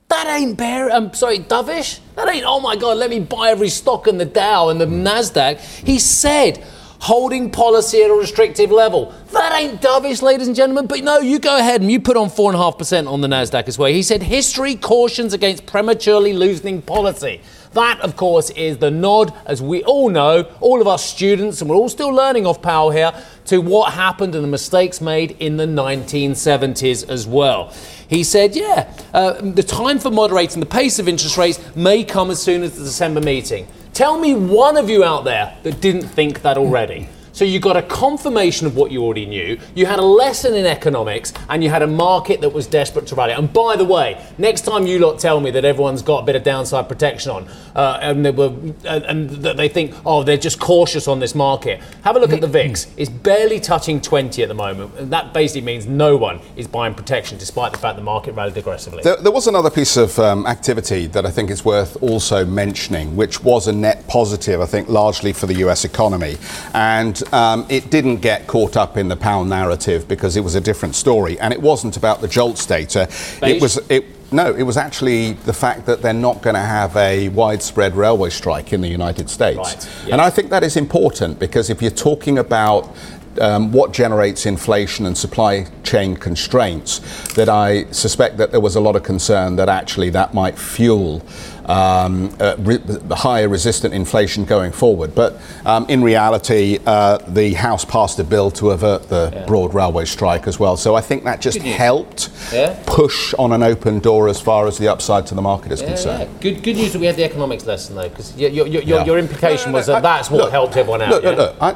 That 0.10 0.28
ain't 0.28 0.58
bear. 0.58 0.90
I'm 0.90 1.14
sorry, 1.14 1.40
dovish. 1.40 2.00
That 2.16 2.28
ain't. 2.30 2.44
Oh 2.46 2.60
my 2.60 2.76
God! 2.76 2.98
Let 2.98 3.12
me 3.12 3.20
buy 3.20 3.52
every 3.52 3.70
stock 3.70 4.08
in 4.08 4.18
the 4.18 4.26
Dow 4.26 4.70
and 4.70 4.82
the 4.82 4.86
Nasdaq. 4.86 5.60
He 5.60 6.00
said, 6.00 6.66
holding 7.00 7.50
policy 7.50 8.04
at 8.04 8.10
a 8.10 8.14
restrictive 8.14 8.72
level. 8.72 9.14
That 9.32 9.54
ain't 9.54 9.82
dovish, 9.82 10.22
ladies 10.22 10.48
and 10.48 10.56
gentlemen. 10.56 10.88
But 10.88 11.04
no, 11.04 11.20
you 11.20 11.40
go 11.40 11.58
ahead 11.58 11.82
and 11.82 11.92
you 11.92 12.00
put 12.00 12.18
on 12.18 12.30
4.5% 12.30 13.10
on 13.10 13.22
the 13.22 13.28
NASDAQ 13.28 13.68
as 13.68 13.78
well. 13.78 13.92
He 13.92 14.04
said 14.04 14.24
history 14.24 14.76
cautions 14.76 15.34
against 15.34 15.66
prematurely 15.66 16.34
loosening 16.34 16.82
policy. 16.82 17.42
That, 17.74 18.00
of 18.02 18.16
course, 18.16 18.50
is 18.52 18.80
the 18.80 18.90
nod, 18.90 19.32
as 19.46 19.62
we 19.62 19.84
all 19.84 20.10
know, 20.10 20.52
all 20.60 20.82
of 20.82 20.88
us 20.88 21.06
students, 21.06 21.62
and 21.62 21.70
we're 21.70 21.76
all 21.76 21.88
still 21.88 22.10
learning 22.10 22.48
off 22.48 22.64
Powell 22.64 22.90
here, 22.90 23.14
to 23.50 23.60
what 23.60 23.94
happened 23.94 24.36
and 24.36 24.44
the 24.44 24.48
mistakes 24.48 25.02
made 25.02 25.32
in 25.40 25.58
the 25.58 25.66
1970s 25.66 27.10
as 27.10 27.26
well. 27.26 27.74
He 28.08 28.24
said, 28.24 28.56
yeah, 28.56 28.94
uh, 29.12 29.34
the 29.42 29.64
time 29.64 29.98
for 29.98 30.12
moderating 30.12 30.60
the 30.60 30.68
pace 30.68 31.00
of 31.00 31.08
interest 31.08 31.36
rates 31.36 31.60
may 31.76 32.04
come 32.04 32.30
as 32.30 32.40
soon 32.40 32.62
as 32.62 32.78
the 32.78 32.84
December 32.84 33.22
meeting. 33.22 33.68
Tell 33.92 34.20
me 34.20 34.36
one 34.36 34.78
of 34.78 34.88
you 34.88 35.04
out 35.04 35.24
there 35.24 35.58
that 35.64 35.82
didn't 35.82 36.10
think 36.10 36.44
that 36.44 36.60
already. 36.60 37.10
So 37.40 37.46
you 37.46 37.62
got 37.62 37.78
a 37.78 37.82
confirmation 37.82 38.68
of 38.68 38.76
what 38.76 38.92
you 38.92 39.02
already 39.02 39.26
knew. 39.26 39.58
You 39.74 39.86
had 39.86 39.98
a 39.98 40.06
lesson 40.06 40.56
in 40.56 40.66
economics, 40.66 41.32
and 41.48 41.64
you 41.64 41.70
had 41.70 41.82
a 41.82 41.88
market 41.88 42.42
that 42.42 42.50
was 42.50 42.68
desperate 42.68 43.08
to 43.08 43.16
rally. 43.16 43.32
And 43.32 43.54
by 43.54 43.78
the 43.78 43.86
way, 43.86 44.22
next 44.38 44.66
time 44.66 44.86
you 44.86 45.00
lot 45.00 45.20
tell 45.20 45.40
me 45.40 45.50
that 45.52 45.64
everyone's 45.64 46.02
got 46.02 46.24
a 46.24 46.26
bit 46.26 46.36
of 46.36 46.44
downside 46.44 46.90
protection 46.90 47.32
on, 47.32 47.48
uh, 47.78 47.98
and 48.02 48.26
they 48.26 48.32
were, 48.32 48.54
uh, 48.84 49.00
and 49.08 49.30
that 49.30 49.56
they 49.56 49.70
think, 49.70 49.96
oh, 50.06 50.22
they're 50.22 50.36
just 50.36 50.60
cautious 50.60 51.08
on 51.08 51.22
this 51.22 51.34
market. 51.34 51.80
Have 52.04 52.18
a 52.18 52.20
look 52.20 52.34
at 52.34 52.42
the 52.42 52.48
VIX. 52.48 52.88
It's 52.98 53.10
barely 53.10 53.62
touching 53.62 54.02
20 54.02 54.44
at 54.44 54.50
the 54.50 54.54
moment, 54.54 54.96
and 54.98 55.10
that 55.14 55.34
basically 55.34 55.62
means 55.62 55.86
no 55.86 56.18
one 56.18 56.42
is 56.58 56.68
buying 56.68 56.94
protection, 56.94 57.38
despite 57.38 57.72
the 57.72 57.78
fact 57.78 57.96
the 57.96 58.04
market 58.04 58.34
rallied 58.34 58.58
aggressively. 58.58 59.02
There, 59.02 59.16
there 59.16 59.32
was 59.32 59.48
another 59.48 59.70
piece 59.70 59.96
of 59.96 60.20
um, 60.20 60.46
activity 60.46 61.06
that 61.06 61.26
I 61.26 61.32
think 61.32 61.52
is 61.52 61.64
worth 61.64 62.04
also 62.04 62.44
mentioning, 62.44 63.16
which 63.16 63.42
was 63.42 63.70
a 63.70 63.72
net 63.72 64.06
positive, 64.10 64.60
I 64.60 64.66
think, 64.66 64.90
largely 64.90 65.32
for 65.32 65.48
the 65.48 65.56
US 65.60 65.86
economy. 65.86 66.36
And 66.74 67.24
um, 67.34 67.66
it 67.70 67.90
didn't 67.90 68.18
get 68.18 68.48
caught 68.48 68.78
up 68.78 68.98
in 68.98 69.08
the 69.08 69.16
Powell 69.16 69.46
narrative 69.46 70.08
because 70.08 70.36
it 70.36 70.42
was 70.42 70.56
a 70.56 70.62
different 70.62 70.96
story, 70.96 71.40
and 71.40 71.54
it 71.54 71.62
wasn't 71.62 71.98
about 71.98 72.22
the 72.22 72.28
JOLTS 72.28 72.66
data. 72.66 73.08
Beige? 73.42 73.56
It 73.56 73.62
was 73.62 73.78
it. 73.90 74.06
No, 74.32 74.54
it 74.54 74.62
was 74.62 74.78
actually 74.78 75.34
the 75.34 75.54
fact 75.54 75.88
that 75.88 76.04
they're 76.04 76.14
not 76.14 76.44
going 76.44 76.54
to 76.54 76.62
have 76.62 76.96
a 76.96 77.30
widespread 77.30 77.96
railway 77.96 78.30
strike 78.30 78.72
in 78.74 78.82
the 78.82 78.88
United 78.88 79.28
States. 79.28 79.58
Right, 79.58 79.90
yeah. 80.06 80.14
And 80.14 80.22
I 80.22 80.30
think 80.30 80.52
that 80.52 80.64
is 80.64 80.78
important 80.78 81.40
because 81.40 81.72
if 81.72 81.82
you're 81.82 81.90
talking 81.90 82.38
about 82.38 82.96
um, 83.42 83.72
what 83.72 83.92
generates 83.92 84.46
inflation 84.46 85.06
and 85.06 85.18
supply 85.18 85.66
chain 85.84 86.16
constraints, 86.16 87.00
that 87.34 87.50
I 87.50 87.86
suspect 87.92 88.38
that 88.38 88.52
there 88.52 88.60
was 88.60 88.76
a 88.76 88.80
lot 88.80 88.96
of 88.96 89.04
concern 89.04 89.56
that 89.56 89.70
actually 89.70 90.10
that 90.12 90.34
might 90.34 90.58
fuel 90.58 91.26
um, 91.70 92.36
uh, 92.40 92.56
re- 92.60 92.80
higher 93.12 93.48
resistant 93.48 93.94
inflation 93.94 94.44
going 94.44 94.72
forward. 94.72 95.14
But 95.14 95.40
um, 95.66 95.86
in 95.88 96.04
reality, 96.04 96.80
uh, 96.86 97.20
the 97.28 97.54
House 97.54 97.86
passed 97.86 98.18
a 98.20 98.24
bill 98.24 98.50
to 98.52 98.72
avert 98.72 99.08
the 99.10 99.44
broad 99.48 99.74
railway 99.74 100.06
strike 100.06 100.48
as 100.48 100.60
well. 100.60 100.76
So 100.76 100.96
I 100.96 101.02
think 101.02 101.24
that 101.26 101.40
just 101.42 101.60
helped 101.60 102.30
Yeah. 102.52 102.78
push 102.88 103.34
on 103.36 103.52
an 103.54 103.62
open 103.64 104.00
door 104.00 104.28
as 104.28 104.42
far 104.42 104.68
as 104.68 104.78
the 104.80 104.88
upside 104.88 105.28
to 105.28 105.36
the 105.36 105.42
market 105.42 105.72
is 105.72 105.82
Yeah, 105.82 105.88
concerned. 105.90 106.30
yeah. 106.34 106.40
Good, 106.42 106.64
good 106.64 106.76
news 106.76 106.92
that 106.94 107.00
we 107.00 107.06
had 107.06 107.16
the 107.16 107.24
economics 107.24 107.66
lesson 107.66 107.96
though, 107.96 108.10
because 108.10 108.36
your, 108.36 108.50
your, 108.50 108.68
your, 108.68 108.82
Yeah. 108.82 109.06
your 109.06 109.20
implication 109.20 109.72
No, 109.72 109.74
no, 109.74 109.78
was 109.78 109.86
that 109.88 109.98
I- 109.98 110.02
that's 110.02 110.32
what 110.32 110.42
look, 110.42 110.52
helped 110.52 110.76
everyone 110.76 111.02
out. 111.04 111.10
Look, 111.12 111.24
yeah? 111.24 111.30
look, 111.30 111.38
look. 111.38 111.56
I, 111.62 111.76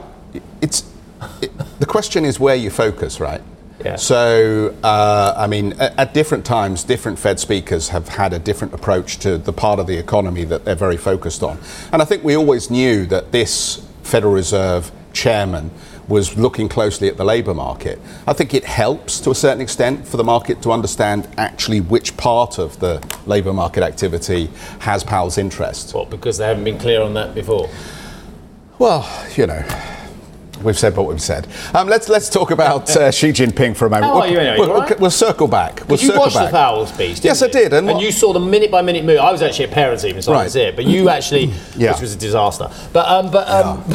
it's 0.59 0.83
it, 1.41 1.51
the 1.79 1.85
question 1.85 2.25
is 2.25 2.39
where 2.39 2.55
you 2.55 2.69
focus, 2.71 3.19
right? 3.19 3.41
Yeah. 3.83 3.95
So, 3.95 4.75
uh, 4.83 5.33
I 5.35 5.47
mean, 5.47 5.73
at, 5.73 5.99
at 5.99 6.13
different 6.13 6.45
times, 6.45 6.83
different 6.83 7.19
Fed 7.19 7.39
speakers 7.39 7.89
have 7.89 8.07
had 8.07 8.33
a 8.33 8.39
different 8.39 8.73
approach 8.73 9.19
to 9.19 9.37
the 9.37 9.53
part 9.53 9.79
of 9.79 9.87
the 9.87 9.97
economy 9.97 10.43
that 10.45 10.63
they're 10.65 10.75
very 10.75 10.97
focused 10.97 11.43
on. 11.43 11.57
And 11.91 12.01
I 12.01 12.05
think 12.05 12.23
we 12.23 12.35
always 12.35 12.69
knew 12.69 13.05
that 13.07 13.31
this 13.31 13.85
Federal 14.03 14.33
Reserve 14.33 14.91
chairman 15.13 15.71
was 16.07 16.37
looking 16.37 16.67
closely 16.67 17.07
at 17.07 17.17
the 17.17 17.23
labour 17.23 17.53
market. 17.53 17.99
I 18.27 18.33
think 18.33 18.53
it 18.53 18.65
helps 18.65 19.19
to 19.21 19.31
a 19.31 19.35
certain 19.35 19.61
extent 19.61 20.07
for 20.07 20.17
the 20.17 20.23
market 20.23 20.61
to 20.63 20.71
understand 20.71 21.27
actually 21.37 21.79
which 21.81 22.17
part 22.17 22.59
of 22.59 22.79
the 22.79 23.01
labour 23.25 23.53
market 23.53 23.83
activity 23.83 24.49
has 24.79 25.03
Powell's 25.03 25.37
interest. 25.37 25.93
What, 25.93 26.09
because 26.09 26.37
they 26.37 26.45
haven't 26.45 26.65
been 26.65 26.77
clear 26.77 27.01
on 27.01 27.13
that 27.13 27.33
before? 27.33 27.69
Well, 28.79 29.07
you 29.35 29.47
know, 29.47 29.63
we've 30.63 30.77
said 30.77 30.95
what 30.95 31.07
we've 31.07 31.21
said. 31.21 31.47
Um, 31.73 31.87
let's 31.87 32.09
let's 32.09 32.29
talk 32.29 32.51
about 32.51 32.95
uh, 32.95 33.11
Xi 33.11 33.29
Jinping 33.31 33.75
for 33.75 33.85
a 33.85 33.89
moment. 33.89 34.05
How 34.05 34.13
we'll, 34.15 34.23
are 34.23 34.27
you 34.27 34.37
anyway? 34.39 34.57
we'll, 34.67 34.67
You 34.67 34.73
we'll- 34.89 34.97
we'll 34.99 35.11
circle 35.11 35.47
back. 35.47 35.79
We'll 35.87 35.97
Did 35.97 36.03
you 36.03 36.07
circle 36.09 36.21
watch 36.23 36.33
back. 36.33 36.45
the 36.45 36.51
speech? 36.87 37.15
didn't 37.17 37.25
Yes, 37.25 37.41
I 37.41 37.47
did, 37.47 37.73
and 37.73 37.89
And, 37.89 38.01
you 38.01 38.11
saw 38.11 38.33
the 38.33 38.39
minute 38.39 38.71
by 38.71 38.81
minute 38.81 39.05
move. 39.05 39.19
I 39.19 39.31
was 39.31 39.41
actually 39.41 39.65
at 39.65 39.71
parents' 39.71 40.05
evening, 40.05 40.21
so 40.23 40.31
I 40.33 40.35
Right. 40.35 40.43
didn't 40.51 40.53
see. 40.53 40.71
But 40.75 40.85
you 40.85 41.09
actually, 41.09 41.53
Yeah. 41.77 41.91
which 41.91 42.01
was 42.01 42.13
a 42.15 42.17
disaster. 42.17 42.69
But 42.91 43.07
um, 43.07 43.31
but 43.31 43.47
um, 43.49 43.83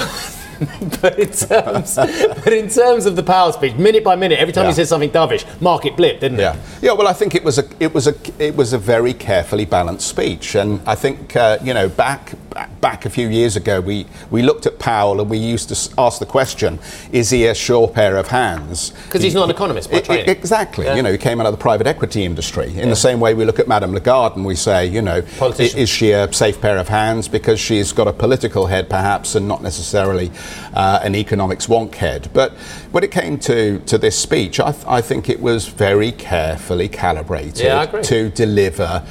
but 1.00 1.18
in 1.18 1.30
terms 1.30 1.94
but 1.96 2.52
in 2.52 2.68
terms 2.68 3.06
of 3.06 3.16
the 3.16 3.22
Powell 3.22 3.52
speech, 3.52 3.74
minute 3.76 4.02
by 4.04 4.16
minute, 4.16 4.38
every 4.38 4.52
time 4.52 4.64
Yeah. 4.64 4.70
he 4.70 4.74
said 4.74 4.88
something 4.88 5.10
dovish, 5.10 5.44
market 5.60 5.96
blipped, 5.96 6.20
didn't 6.20 6.38
Yeah, 6.38 6.54
it? 6.54 6.58
yeah. 6.82 6.92
Well, 6.92 7.06
I 7.08 7.12
think 7.12 7.34
it 7.34 7.44
was 7.44 7.58
a 7.58 7.64
it 7.78 7.94
was 7.94 8.06
a 8.06 8.14
it 8.38 8.56
was 8.56 8.72
a 8.72 8.78
very 8.78 9.12
carefully 9.14 9.64
balanced 9.64 10.08
speech, 10.08 10.54
and 10.54 10.80
I 10.86 10.94
think 10.94 11.36
uh, 11.36 11.58
you 11.62 11.74
know 11.74 11.88
back 11.88 12.32
back 12.80 13.04
a 13.04 13.10
few 13.10 13.28
years 13.28 13.54
ago 13.56 13.80
we 13.80 14.06
we 14.30 14.42
looked 14.42 14.66
at 14.66 14.78
Powell 14.78 15.20
and 15.20 15.30
we 15.30 15.38
used 15.38 15.68
to 15.68 15.76
ask 16.00 16.18
the 16.18 16.26
question: 16.26 16.78
Is 17.12 17.30
he 17.30 17.46
a 17.46 17.54
sure 17.54 17.86
pair 17.88 18.16
of 18.16 18.28
hands? 18.28 18.92
'Cause 19.10 19.22
he's 19.22 19.34
not 19.34 19.44
an 19.44 19.50
economist 19.50 19.90
by 19.90 20.00
training. 20.00 20.28
exactly. 20.28 20.86
Yeah. 20.86 20.96
You 20.96 21.02
know, 21.02 21.12
he 21.12 21.18
came 21.18 21.40
out 21.40 21.46
of 21.46 21.52
the 21.52 21.58
private 21.58 21.86
equity 21.86 22.24
industry. 22.24 22.76
In 22.78 22.90
the 22.90 22.96
same 22.96 23.20
way, 23.20 23.34
we 23.34 23.44
look 23.44 23.58
at 23.60 23.68
Madame 23.68 23.92
Lagarde 23.94 24.34
and 24.36 24.44
we 24.44 24.54
say, 24.54 24.86
you 24.86 25.02
know, 25.02 25.22
Politician. 25.38 25.78
is 25.78 25.88
she 25.88 26.10
a 26.12 26.32
safe 26.32 26.60
pair 26.60 26.76
of 26.78 26.88
hands 26.88 27.28
because 27.28 27.60
she's 27.60 27.92
got 27.92 28.08
a 28.08 28.12
political 28.12 28.66
head, 28.66 28.88
perhaps, 28.88 29.34
and 29.34 29.46
not 29.46 29.62
necessarily 29.62 30.30
uh, 30.74 31.00
an 31.02 31.14
economics 31.14 31.66
wonk 31.66 31.94
head? 31.94 32.30
But 32.32 32.52
when 32.92 33.04
it 33.04 33.10
came 33.10 33.38
to, 33.40 33.78
to 33.80 33.98
this 33.98 34.18
speech, 34.18 34.60
I, 34.60 34.72
th- 34.72 34.84
I 34.86 35.00
think 35.00 35.28
it 35.28 35.40
was 35.40 35.68
very 35.68 36.12
carefully 36.12 36.88
calibrated 36.88 37.58
Yeah, 37.58 37.86
to 37.86 38.30
deliver. 38.30 39.06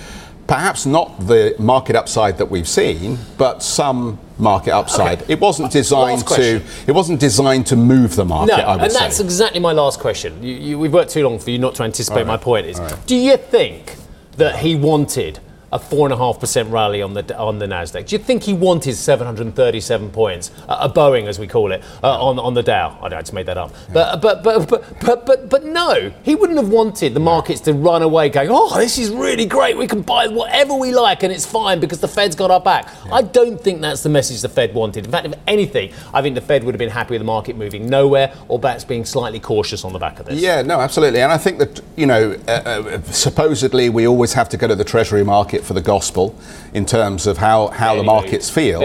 Perhaps 0.48 0.86
not 0.86 1.28
the 1.28 1.56
market 1.60 1.96
upside 1.96 2.38
that 2.38 2.50
we've 2.50 2.68
seen, 2.70 3.18
but 3.38 3.62
some 3.62 4.18
market 4.38 4.72
upside. 4.72 5.24
Okay. 5.24 5.34
It 5.34 5.40
wasn't 5.42 5.72
designed 5.72 6.26
to. 6.28 6.62
It 6.88 6.94
wasn't 6.94 7.20
designed 7.20 7.68
to 7.68 7.76
move 7.76 8.16
the 8.16 8.24
market. 8.24 8.58
No, 8.58 8.64
I 8.64 8.76
would 8.76 8.84
and 8.84 8.92
say. 8.92 9.00
that's 9.00 9.20
exactly 9.20 9.60
my 9.60 9.74
last 9.74 10.00
question. 10.00 10.42
You, 10.42 10.54
you, 10.54 10.80
we've 10.80 10.94
worked 10.94 11.12
too 11.12 11.24
long 11.24 11.38
for 11.40 11.50
you 11.50 11.60
not 11.60 11.76
to 11.76 11.84
anticipate 11.84 12.22
All 12.22 12.26
my 12.28 12.38
point. 12.38 12.66
Is 12.66 12.80
right. 12.80 12.96
do 13.08 13.16
you 13.16 13.36
think 13.36 13.96
that 14.38 14.60
he 14.60 14.76
wanted 14.76 15.40
a 15.72 15.80
four 15.80 16.06
and 16.06 16.14
a 16.14 16.18
half 16.18 16.40
percent 16.40 16.70
rally 16.70 17.02
on 17.02 17.14
the 17.14 17.38
on 17.38 17.60
the 17.60 17.66
Nasdaq? 17.66 18.08
Do 18.08 18.16
you 18.16 18.24
think 18.24 18.44
he 18.44 18.54
wanted 18.54 18.96
737 18.96 20.12
points, 20.12 20.52
uh, 20.68 20.78
a 20.82 20.90
Boeing 20.90 21.28
as 21.28 21.40
we 21.40 21.48
call 21.48 21.72
it, 21.72 21.84
uh, 22.04 22.24
on 22.24 22.40
on 22.40 22.54
the 22.54 22.64
Dow? 22.64 22.98
I 23.02 23.10
just 23.10 23.34
made 23.34 23.46
that 23.48 23.58
up. 23.58 23.74
But, 23.92 24.22
but 24.22 24.44
but 24.44 24.70
but 24.70 25.00
but 25.00 25.26
but 25.26 25.50
but 25.50 25.66
no, 25.66 26.12
he 26.24 26.36
wouldn't 26.36 26.60
have 26.60 26.70
wanted 26.70 27.14
the 27.14 27.20
markets 27.20 27.62
to 27.62 27.74
run 27.74 28.02
away, 28.02 28.30
going, 28.30 28.50
"Oh, 28.52 28.78
this 28.78 28.98
is 28.98 29.10
really 29.10 29.46
great. 29.46 29.78
We 29.78 29.88
can 29.88 30.02
buy 30.02 30.28
whatever 30.28 30.74
we 30.76 30.94
like, 30.94 31.24
and 31.24 31.34
it's 31.34 31.46
fine 31.46 31.80
because 31.80 32.00
the 32.00 32.08
Fed's 32.08 32.36
got 32.36 32.52
our 32.52 32.62
back." 32.62 32.88
I 33.12 33.22
don't 33.22 33.60
think 33.60 33.82
that's 33.82 34.04
the 34.04 34.10
message 34.10 34.42
the 34.42 34.50
Fed 34.50 34.74
wanted. 34.74 35.06
In 35.06 35.12
fact, 35.12 35.26
if 35.26 35.34
anything, 35.48 35.94
I 36.14 36.22
think 36.22 36.36
the 36.36 36.42
Fed 36.42 36.64
would 36.64 36.74
have 36.74 36.80
been 36.80 36.90
happy 36.90 37.14
with 37.14 37.22
the 37.22 37.26
market 37.26 37.56
moving 37.56 37.90
nowhere, 37.90 38.34
or 38.48 38.60
perhaps 38.60 38.84
being 38.84 39.06
slightly 39.06 39.40
cautious 39.40 39.84
on 39.84 39.94
the 39.94 40.00
back 40.00 40.20
of 40.20 40.26
this. 40.26 40.40
Yeah, 40.40 40.62
no, 40.62 40.80
absolutely. 40.80 41.22
And 41.22 41.32
I 41.32 41.38
think 41.38 41.60
that, 41.60 41.82
you 41.96 42.06
know, 42.06 42.38
uh, 42.48 42.52
uh, 42.52 43.02
supposedly 43.04 43.90
we 43.90 44.08
always 44.08 44.34
have 44.34 44.50
to 44.50 44.58
go 44.58 44.68
to 44.68 44.76
the 44.76 44.84
Treasury 44.84 45.24
market 45.24 45.64
for 45.68 45.74
the 45.74 45.82
gospel 45.82 46.36
in 46.74 46.86
terms 46.86 47.28
of 47.28 47.38
how, 47.38 47.68
how 47.68 47.96
the 47.96 48.04
markets 48.04 48.48
moved. 48.48 48.54
feel. 48.56 48.82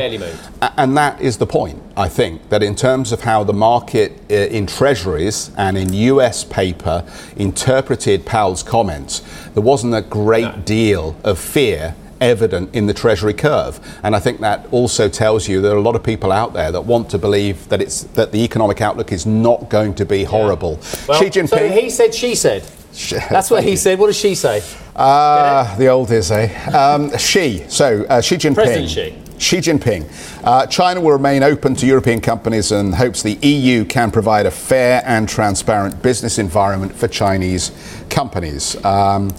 And 0.76 0.96
that 0.96 1.20
is 1.20 1.38
the 1.38 1.46
point, 1.46 1.80
I 1.96 2.08
think, 2.08 2.48
that 2.50 2.62
in 2.62 2.74
terms 2.74 3.12
of 3.12 3.22
how 3.22 3.44
the 3.44 3.52
market 3.52 4.12
uh, 4.30 4.34
in 4.34 4.66
Treasuries 4.66 5.50
and 5.56 5.78
in 5.78 5.92
US 5.92 6.44
paper 6.44 7.04
interpreted 7.36 8.26
Powell's 8.26 8.62
comments, 8.62 9.22
there 9.54 9.62
wasn't 9.62 9.94
a 9.94 10.02
great 10.02 10.64
deal 10.64 11.16
of 11.24 11.38
fear 11.38 11.94
evident 12.20 12.72
in 12.72 12.86
the 12.86 12.94
treasury 12.94 13.34
curve 13.34 13.80
and 14.04 14.14
i 14.14 14.20
think 14.20 14.38
that 14.38 14.64
also 14.70 15.08
tells 15.08 15.48
you 15.48 15.60
there 15.60 15.72
are 15.72 15.76
a 15.76 15.82
lot 15.82 15.96
of 15.96 16.04
people 16.04 16.30
out 16.30 16.52
there 16.52 16.70
that 16.70 16.82
want 16.82 17.10
to 17.10 17.18
believe 17.18 17.68
that 17.68 17.82
it's 17.82 18.04
that 18.14 18.30
the 18.30 18.38
economic 18.44 18.80
outlook 18.80 19.10
is 19.10 19.26
not 19.26 19.68
going 19.68 19.92
to 19.92 20.04
be 20.04 20.22
horrible 20.22 20.78
Well, 21.08 21.20
Xi 21.20 21.30
Jinping 21.30 21.48
So 21.48 21.68
he 21.68 21.90
said, 21.90 22.14
she 22.14 22.36
said. 22.36 22.62
That's 23.30 23.50
what 23.50 23.64
he 23.64 23.76
said. 23.76 23.98
What 23.98 24.08
does 24.08 24.18
she 24.18 24.34
say? 24.34 24.62
Ah, 24.94 25.74
the 25.78 25.88
old 25.88 26.10
is, 26.10 26.30
eh? 26.30 26.52
Um, 26.70 27.16
Xi. 27.16 27.64
So, 27.68 28.04
uh, 28.04 28.20
Xi 28.20 28.36
Jinping. 28.36 28.54
President 28.54 28.90
Xi. 28.90 29.14
Xi 29.38 29.58
Jinping. 29.58 30.44
Uh, 30.44 30.66
China 30.66 31.00
will 31.00 31.12
remain 31.12 31.42
open 31.42 31.74
to 31.76 31.86
European 31.86 32.20
companies 32.20 32.70
and 32.70 32.94
hopes 32.94 33.22
the 33.22 33.34
EU 33.42 33.84
can 33.84 34.10
provide 34.10 34.46
a 34.46 34.50
fair 34.50 35.02
and 35.06 35.28
transparent 35.28 36.02
business 36.02 36.38
environment 36.38 36.94
for 36.94 37.08
Chinese 37.08 37.72
companies. 38.10 38.82
Um, 38.84 39.30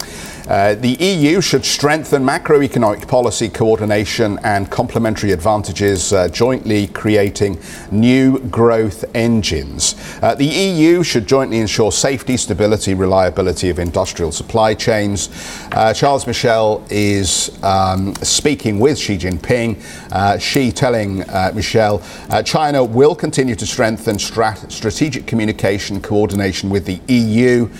Uh, 0.48 0.74
the 0.74 0.96
EU 1.00 1.40
should 1.40 1.64
strengthen 1.64 2.22
macroeconomic 2.22 3.08
policy 3.08 3.48
coordination 3.48 4.38
and 4.44 4.70
complementary 4.70 5.32
advantages, 5.32 6.12
uh, 6.12 6.28
jointly 6.28 6.86
creating 6.88 7.58
new 7.90 8.38
growth 8.50 9.04
engines. 9.14 9.94
Uh, 10.20 10.34
the 10.34 10.44
EU 10.44 11.02
should 11.02 11.26
jointly 11.26 11.58
ensure 11.58 11.90
safety, 11.90 12.36
stability, 12.36 12.92
reliability 12.92 13.70
of 13.70 13.78
industrial 13.78 14.30
supply 14.30 14.74
chains. 14.74 15.30
Uh, 15.72 15.94
Charles 15.94 16.26
Michel 16.26 16.84
is 16.90 17.58
um, 17.62 18.14
speaking 18.16 18.78
with 18.78 18.98
Xi 18.98 19.16
Jinping. 19.16 19.82
Uh, 20.12 20.38
Xi 20.38 20.70
telling 20.72 21.22
uh, 21.30 21.52
Michel 21.54 22.02
China 22.44 22.84
will 22.84 23.14
continue 23.14 23.54
to 23.54 23.66
strengthen 23.66 24.16
strat- 24.16 24.70
strategic 24.70 25.26
communication 25.26 26.02
coordination 26.02 26.68
with 26.68 26.84
the 26.84 27.00
EU. 27.12 27.70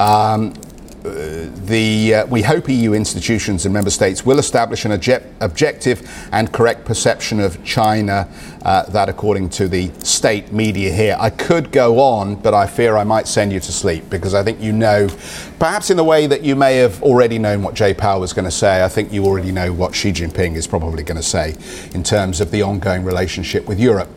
Um, 0.00 0.54
the, 1.04 2.14
uh, 2.14 2.26
we 2.26 2.40
hope 2.40 2.66
EU 2.68 2.94
institutions 2.94 3.66
and 3.66 3.74
member 3.74 3.90
states 3.90 4.24
will 4.24 4.38
establish 4.38 4.86
an 4.86 4.90
obje- 4.90 5.22
objective 5.40 6.08
and 6.32 6.50
correct 6.50 6.86
perception 6.86 7.40
of 7.40 7.62
China, 7.62 8.26
uh, 8.62 8.84
that 8.84 9.10
according 9.10 9.50
to 9.50 9.68
the 9.68 9.90
state 10.02 10.50
media 10.50 10.90
here. 10.90 11.16
I 11.20 11.28
could 11.28 11.70
go 11.70 12.00
on, 12.00 12.36
but 12.36 12.54
I 12.54 12.66
fear 12.66 12.96
I 12.96 13.04
might 13.04 13.28
send 13.28 13.52
you 13.52 13.60
to 13.60 13.72
sleep 13.72 14.08
because 14.08 14.32
I 14.32 14.42
think 14.42 14.62
you 14.62 14.72
know, 14.72 15.08
perhaps 15.58 15.90
in 15.90 15.98
the 15.98 16.04
way 16.04 16.26
that 16.26 16.42
you 16.42 16.56
may 16.56 16.76
have 16.76 17.02
already 17.02 17.38
known 17.38 17.62
what 17.62 17.74
Jay 17.74 17.92
Powell 17.92 18.20
was 18.20 18.32
going 18.32 18.46
to 18.46 18.50
say, 18.50 18.82
I 18.82 18.88
think 18.88 19.12
you 19.12 19.26
already 19.26 19.52
know 19.52 19.74
what 19.74 19.94
Xi 19.94 20.10
Jinping 20.10 20.56
is 20.56 20.66
probably 20.66 21.02
going 21.02 21.18
to 21.18 21.22
say 21.22 21.54
in 21.92 22.02
terms 22.02 22.40
of 22.40 22.50
the 22.50 22.62
ongoing 22.62 23.04
relationship 23.04 23.66
with 23.66 23.78
Europe. 23.78 24.08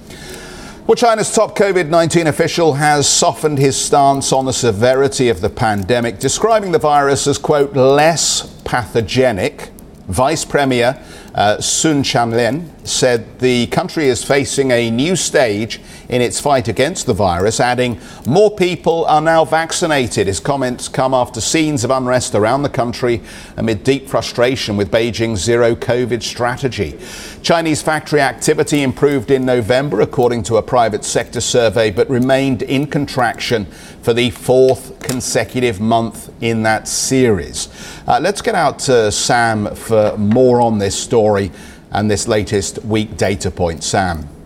Well, 0.88 0.96
China's 0.96 1.34
top 1.36 1.54
COVID 1.58 1.90
19 1.90 2.28
official 2.28 2.76
has 2.76 3.10
softened 3.10 3.60
his 3.60 3.76
stance 3.76 4.32
on 4.32 4.46
the 4.46 4.54
severity 4.54 5.28
of 5.28 5.42
the 5.42 5.50
pandemic, 5.50 6.18
describing 6.18 6.72
the 6.72 6.80
virus 6.80 7.28
as, 7.28 7.38
quote, 7.38 7.76
less 7.76 8.50
pathogenic. 8.64 9.72
Vice 10.08 10.46
Premier 10.46 10.98
uh, 11.36 11.60
Sun 11.60 12.04
Chunlan 12.04 12.70
said 12.88 13.40
the 13.40 13.68
country 13.68 14.08
is 14.08 14.24
facing 14.24 14.72
a 14.72 14.90
new 14.90 15.18
stage 15.18 15.82
in 16.10 16.22
its 16.22 16.40
fight 16.40 16.68
against 16.68 17.06
the 17.06 17.14
virus, 17.14 17.60
adding, 17.60 18.00
More 18.26 18.56
people 18.56 19.06
are 19.06 19.22
now 19.22 19.46
vaccinated. 19.46 20.28
His 20.28 20.40
comments 20.40 20.88
come 20.88 21.14
after 21.14 21.42
scenes 21.42 21.84
of 21.84 21.92
unrest 21.92 22.36
around 22.36 22.64
the 22.64 22.70
country 22.70 23.22
amid 23.58 23.84
deep 23.84 24.08
frustration 24.08 24.78
with 24.78 24.92
Beijing's 24.92 25.42
zero 25.42 25.76
COVID 25.76 26.24
strategy. 26.24 26.98
Chinese 27.42 27.82
factory 27.82 28.22
activity 28.22 28.84
improved 28.84 29.32
in 29.32 29.46
November, 29.46 30.02
according 30.02 30.44
to 30.44 30.58
a 30.58 30.62
private 30.62 31.04
sector 31.04 31.42
survey, 31.42 31.92
but 31.92 32.10
remained 32.10 32.62
in 32.62 32.88
contraction 32.88 33.66
for 34.02 34.14
the 34.14 34.30
fourth 34.32 35.00
consecutive 35.00 35.80
month 35.80 36.32
in 36.42 36.64
that 36.64 36.88
series. 36.88 37.70
Uh, 38.08 38.20
let's 38.22 38.42
get 38.42 38.56
out 38.56 38.80
to 38.80 39.12
Sam 39.12 39.76
for 39.76 40.18
more 40.18 40.62
on 40.62 40.80
this 40.80 40.98
story 40.98 41.52
and 41.92 42.10
this 42.10 42.28
latest 42.28 42.84
week 42.86 43.18
data 43.18 43.52
point. 43.52 43.84
Sam. 43.84 44.37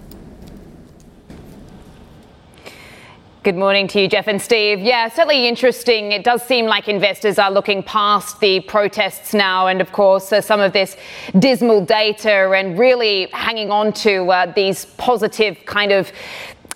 Good 3.43 3.55
morning 3.55 3.87
to 3.87 3.99
you, 3.99 4.07
Geoff 4.07 4.27
and 4.27 4.39
Steve. 4.39 4.81
Yeah, 4.81 5.09
certainly 5.09 5.47
interesting. 5.47 6.11
It 6.11 6.23
does 6.23 6.43
seem 6.43 6.67
like 6.67 6.87
investors 6.87 7.39
are 7.39 7.49
looking 7.49 7.81
past 7.81 8.39
the 8.39 8.59
protests 8.59 9.33
now 9.33 9.65
and, 9.65 9.81
of 9.81 9.91
course, 9.91 10.31
uh, 10.31 10.41
some 10.41 10.59
of 10.59 10.73
this 10.73 10.95
dismal 11.39 11.83
data 11.83 12.51
and 12.51 12.77
really 12.77 13.29
hanging 13.33 13.71
on 13.71 13.93
to 13.93 14.31
uh, 14.31 14.53
these 14.53 14.85
positive 14.85 15.57
kind 15.65 15.91
of 15.91 16.11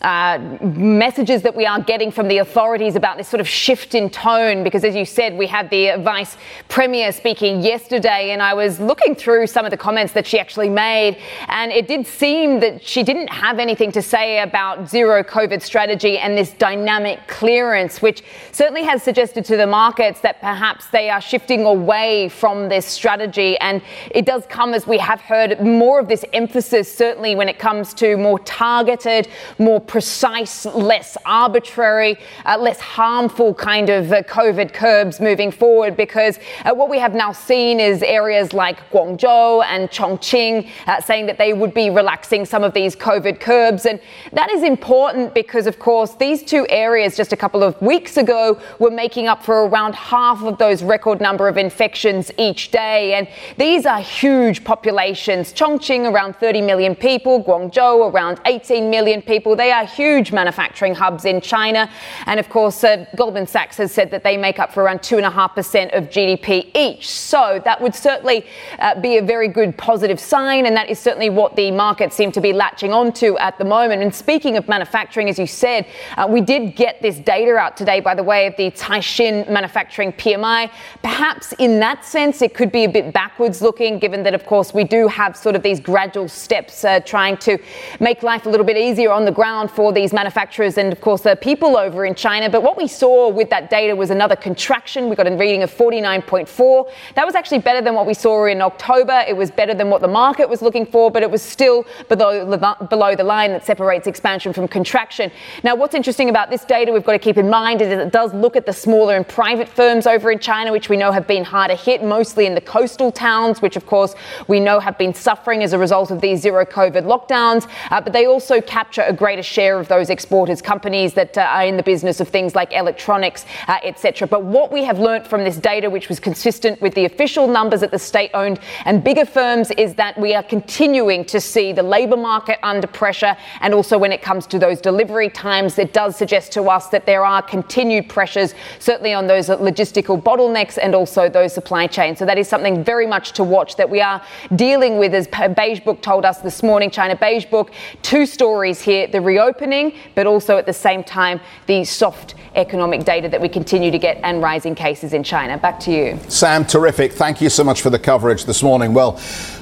uh, 0.06 0.38
messages 0.62 1.42
that 1.42 1.56
we 1.56 1.66
are 1.66 1.82
getting 1.82 2.12
from 2.12 2.28
the 2.28 2.38
authorities 2.38 2.96
about 2.96 3.18
this 3.18 3.28
sort 3.28 3.42
of 3.42 3.48
shift 3.48 3.96
in 3.96 4.08
tone. 4.08 4.64
Because, 4.64 4.84
as 4.84 4.96
you 4.96 5.04
said, 5.04 5.36
we 5.36 5.48
had 5.48 5.72
the 5.72 5.96
Vice 5.98 6.38
Premier 6.70 7.12
speaking 7.12 7.64
yesterday, 7.64 8.30
and 8.30 8.40
I 8.40 8.54
was 8.54 8.80
looking 8.80 9.16
through 9.16 9.48
some 9.48 9.66
of 9.66 9.72
the 9.72 9.78
comments 9.78 10.14
that 10.14 10.28
she 10.28 10.38
actually 10.38 10.70
made, 10.70 11.18
and 11.48 11.72
it 11.72 11.88
did 11.88 12.06
seem 12.06 12.60
that 12.60 12.86
she 12.86 13.02
didn't 13.02 13.30
have 13.30 13.58
anything 13.58 13.92
to 13.94 14.02
say 14.04 14.42
about 14.42 14.88
zero 14.88 15.24
COVID 15.24 15.60
strategy 15.64 16.20
and 16.20 16.38
this 16.38 16.54
dynamic 16.54 17.28
clearance, 17.28 18.00
which 18.00 18.22
certainly 18.52 18.84
has 18.84 19.02
suggested 19.02 19.44
to 19.46 19.58
the 19.58 19.66
markets 19.66 20.22
that 20.22 20.40
perhaps 20.40 20.86
they 20.90 21.10
are 21.10 21.22
shifting 21.22 21.66
away 21.66 22.30
from 22.30 22.70
this 22.70 22.86
strategy. 22.86 23.58
And 23.58 23.82
it 24.12 24.26
does 24.26 24.46
come 24.50 24.76
as 24.76 24.86
we 24.86 25.00
have 25.00 25.20
heard 25.22 25.60
more 25.62 26.00
of 26.00 26.08
this 26.08 26.24
emphasis, 26.32 26.96
certainly 26.96 27.34
when 27.34 27.50
it 27.50 27.58
comes 27.58 27.92
to 27.96 28.18
more 28.18 28.38
targeted, 28.40 29.30
more 29.58 29.82
precise, 29.96 30.66
less 30.66 31.16
arbitrary, 31.26 32.18
uh, 32.44 32.58
less 32.60 32.82
harmful 32.82 33.54
kind 33.54 33.90
of 33.90 34.12
uh, 34.12 34.22
COVID 34.24 34.74
curbs 34.74 35.22
moving 35.22 35.52
forward 35.52 35.96
because 35.96 36.38
uh, 36.66 36.74
what 36.74 36.90
we 36.90 37.00
have 37.00 37.16
now 37.16 37.32
seen 37.32 37.80
is 37.80 38.04
areas 38.04 38.52
like 38.52 38.78
Guangzhou 38.92 39.64
and 39.64 39.90
Chongqing 39.90 40.70
uh, 40.88 41.00
saying 41.00 41.28
that 41.28 41.38
they 41.38 41.54
would 41.54 41.74
be 41.74 41.90
relaxing 41.90 42.44
some 42.44 42.62
of 42.62 42.74
these 42.74 42.94
COVID 42.94 43.40
curbs. 43.40 43.86
And 43.86 44.02
that 44.34 44.50
is 44.52 44.64
important 44.64 45.34
because, 45.34 45.66
of 45.66 45.80
course, 45.80 46.14
these 46.16 46.44
two 46.44 46.68
areas 46.68 47.16
just 47.16 47.32
a 47.32 47.38
couple 47.38 47.64
of 47.64 47.82
weeks 47.82 48.18
ago 48.18 48.60
were 48.80 48.92
making 48.92 49.28
up 49.28 49.46
for 49.46 49.66
around 49.66 49.96
half 49.96 50.44
of 50.44 50.58
those 50.58 50.84
record 50.84 51.22
number 51.22 51.48
of 51.48 51.58
infections 51.58 52.32
each 52.38 52.70
day. 52.72 53.14
And 53.14 53.30
these 53.56 53.86
are 53.86 54.02
huge 54.02 54.66
populations. 54.66 55.54
Chongqing, 55.54 56.12
around 56.12 56.36
30 56.36 56.60
million 56.64 56.96
people, 56.98 57.42
Guangzhou, 57.42 58.12
around 58.12 58.42
18 58.46 58.90
million 58.90 59.22
people. 59.22 59.56
They 59.56 59.72
huge 59.84 60.32
manufacturing 60.32 60.96
hubs 60.96 61.26
in 61.26 61.42
China. 61.42 61.90
And 62.26 62.40
of 62.40 62.50
course, 62.50 62.84
uh, 62.84 63.06
Goldman 63.16 63.48
Sachs 63.48 63.78
has 63.78 63.92
said 63.92 64.12
that 64.12 64.24
they 64.24 64.38
make 64.38 64.60
up 64.60 64.74
for 64.74 64.84
around 64.84 65.00
2.5% 65.00 65.98
of 65.98 66.10
GDP 66.10 66.72
each. 66.76 67.10
So 67.10 67.62
that 67.66 67.82
would 67.82 67.96
certainly 67.96 68.46
uh, 68.80 69.00
be 69.02 69.18
a 69.18 69.22
very 69.22 69.48
good 69.48 69.78
positive 69.78 70.20
sign. 70.20 70.66
And 70.66 70.76
that 70.78 70.90
is 70.90 71.00
certainly 71.00 71.30
what 71.30 71.56
the 71.56 71.72
markets 71.72 72.16
seem 72.16 72.32
to 72.32 72.42
be 72.42 72.54
latching 72.54 72.94
onto 72.94 73.38
at 73.38 73.58
the 73.58 73.66
moment. 73.66 74.02
And 74.02 74.14
speaking 74.14 74.58
of 74.58 74.68
manufacturing, 74.68 75.30
as 75.30 75.38
you 75.38 75.48
said, 75.48 75.86
uh, 76.18 76.28
we 76.30 76.42
did 76.42 76.76
get 76.76 77.02
this 77.02 77.18
data 77.18 77.56
out 77.56 77.76
today 77.76 78.00
by 78.00 78.16
the 78.16 78.24
way 78.24 78.48
of 78.48 78.56
the 78.58 78.72
Caixin 78.72 79.50
manufacturing 79.50 80.14
PMI. 80.14 80.70
Perhaps 81.02 81.54
in 81.60 81.80
that 81.80 82.06
sense, 82.06 82.42
it 82.42 82.54
could 82.54 82.72
be 82.72 82.84
a 82.84 82.90
bit 82.90 83.14
backwards 83.14 83.62
looking, 83.62 84.00
given 84.00 84.24
that, 84.24 84.34
of 84.34 84.46
course, 84.46 84.74
we 84.74 84.84
do 84.84 85.08
have 85.08 85.36
sort 85.36 85.56
of 85.56 85.64
these 85.64 85.80
gradual 85.80 86.28
steps 86.28 86.84
uh, 86.84 87.00
trying 87.02 87.38
to 87.38 87.58
make 88.00 88.24
life 88.24 88.46
a 88.46 88.50
little 88.50 88.66
bit 88.66 88.78
easier 88.78 89.12
on 89.12 89.26
the 89.26 89.32
ground 89.32 89.65
for 89.68 89.94
these 89.94 90.14
manufacturers 90.14 90.78
and, 90.78 90.92
of 90.92 91.02
course, 91.02 91.22
the 91.22 91.36
people 91.36 91.78
over 91.78 92.06
in 92.06 92.16
China. 92.16 92.50
But 92.50 92.64
what 92.64 92.78
we 92.78 92.88
saw 92.88 93.30
with 93.30 93.50
that 93.50 93.70
data 93.70 93.96
was 93.96 94.10
another 94.10 94.36
contraction. 94.36 95.10
We 95.10 95.16
got 95.16 95.28
a 95.28 95.36
reading 95.36 95.64
of 95.64 95.72
49.4. 95.72 96.90
That 97.16 97.26
was 97.26 97.36
actually 97.36 97.60
better 97.60 97.82
than 97.82 97.94
what 97.96 98.06
we 98.06 98.14
saw 98.14 98.46
in 98.46 98.62
October. 98.62 99.24
It 99.28 99.36
was 99.36 99.52
better 99.52 99.74
than 99.74 99.90
what 99.90 100.02
the 100.02 100.08
market 100.08 100.50
was 100.50 100.62
looking 100.62 100.86
for, 100.86 101.12
but 101.12 101.24
it 101.24 101.32
was 101.32 101.42
still 101.42 101.86
below, 102.10 102.58
below 102.90 103.16
the 103.16 103.24
line 103.24 103.52
that 103.52 103.66
separates 103.66 104.08
expansion 104.08 104.54
from 104.54 104.68
contraction. 104.68 105.32
Now, 105.64 105.76
what's 105.76 105.96
interesting 105.96 106.30
about 106.30 106.50
this 106.50 106.66
data 106.66 106.92
we've 106.92 107.04
got 107.04 107.14
to 107.14 107.20
keep 107.20 107.38
in 107.38 107.50
mind 107.50 107.82
is 107.82 107.90
that 107.90 108.00
it 108.00 108.12
does 108.12 108.34
look 108.34 108.56
at 108.56 108.66
the 108.66 108.74
smaller 108.74 109.16
and 109.16 109.28
private 109.28 109.68
firms 109.68 110.08
over 110.08 110.32
in 110.32 110.40
China, 110.40 110.72
which 110.72 110.90
we 110.90 110.98
know 110.98 111.12
have 111.12 111.28
been 111.28 111.44
harder 111.44 111.76
hit, 111.76 112.04
mostly 112.04 112.46
in 112.46 112.56
the 112.56 112.62
coastal 112.62 113.12
towns, 113.12 113.62
which, 113.62 113.76
of 113.76 113.86
course, 113.86 114.16
we 114.48 114.60
know 114.60 114.80
have 114.80 114.98
been 114.98 115.14
suffering 115.14 115.64
as 115.64 115.74
a 115.74 115.78
result 115.78 116.12
of 116.12 116.22
these 116.22 116.42
zero 116.42 116.66
COVID 116.66 117.04
lockdowns. 117.04 117.70
Uh, 117.92 118.02
but 118.02 118.14
they 118.14 118.26
also 118.26 118.62
capture 118.62 119.02
a 119.02 119.14
greater 119.14 119.44
share 119.56 119.80
of 119.80 119.88
those 119.88 120.10
exporters, 120.10 120.62
companies 120.62 121.14
that 121.14 121.38
uh, 121.38 121.42
are 121.56 121.66
in 121.66 121.78
the 121.78 121.84
business 121.94 122.20
of 122.20 122.28
things 122.28 122.56
like 122.60 122.70
electronics, 122.74 123.46
uh, 123.68 123.78
etc. 123.90 124.28
But 124.28 124.44
what 124.44 124.70
we 124.76 124.84
have 124.84 125.00
learnt 125.00 125.26
from 125.32 125.44
this 125.48 125.58
data, 125.58 125.90
which 125.90 126.10
was 126.10 126.20
consistent 126.20 126.82
with 126.82 126.94
the 126.94 127.06
official 127.06 127.48
numbers 127.48 127.82
at 127.82 127.92
the 127.92 128.00
state-owned 128.00 128.60
and 128.88 129.04
bigger 129.10 129.26
firms, 129.26 129.72
is 129.86 129.96
that 129.96 130.20
we 130.20 130.36
are 130.36 130.44
continuing 130.44 131.24
to 131.26 131.40
see 131.40 131.74
the 131.74 131.84
labour 131.84 132.18
market 132.18 132.58
under 132.64 132.88
pressure, 132.88 133.34
and 133.62 133.74
also 133.74 133.98
when 133.98 134.12
it 134.12 134.22
comes 134.22 134.46
to 134.48 134.60
those 134.60 134.82
delivery 134.82 135.30
times, 135.30 135.80
it 135.80 135.94
does 135.94 136.16
suggest 136.16 136.52
to 136.52 136.64
us 136.76 136.90
that 136.90 137.06
there 137.06 137.24
are 137.24 137.42
continued 137.42 138.10
pressures, 138.10 138.54
certainly 138.80 139.14
on 139.14 139.28
those 139.28 139.48
logistical 139.70 140.22
bottlenecks 140.22 140.78
and 140.84 140.94
also 140.94 141.30
those 141.30 141.54
supply 141.54 141.88
chains. 141.88 142.20
So 142.20 142.26
that 142.26 142.38
is 142.38 142.48
something 142.48 142.84
very 142.84 143.08
much 143.08 143.32
to 143.38 143.44
watch 143.44 143.72
that 143.80 143.90
we 143.90 144.02
are 144.02 144.20
dealing 144.56 144.98
with, 145.02 145.14
as 145.14 145.28
Beige 145.56 145.82
Book 145.88 146.02
told 146.02 146.26
us 146.26 146.40
this 146.42 146.62
morning. 146.62 146.92
China 146.92 147.16
Beige 147.16 147.46
Book, 147.46 147.72
two 148.02 148.26
stories 148.26 148.82
here: 148.82 149.08
the 149.08 149.22
reopening 149.22 149.45
opening, 149.46 149.94
but 150.16 150.26
also 150.26 150.58
at 150.58 150.66
the 150.66 150.74
same 150.74 151.04
time, 151.04 151.40
the 151.68 151.84
soft 151.84 152.36
economic 152.56 153.04
data 153.04 153.30
that 153.30 153.40
we 153.40 153.50
continue 153.50 153.92
to 153.92 154.00
get 154.00 154.18
and 154.24 154.42
rising 154.42 154.76
cases 154.76 155.14
in 155.14 155.24
China. 155.24 155.58
Back 155.58 155.80
to 155.82 155.92
you. 155.92 156.20
Sam, 156.28 156.66
terrific. 156.66 157.14
Thank 157.14 157.42
you 157.42 157.50
so 157.50 157.64
much 157.64 157.82
for 157.82 157.90
the 157.90 158.00
coverage 158.00 158.46
this 158.46 158.64
morning. 158.64 158.94
Well, 158.94 159.20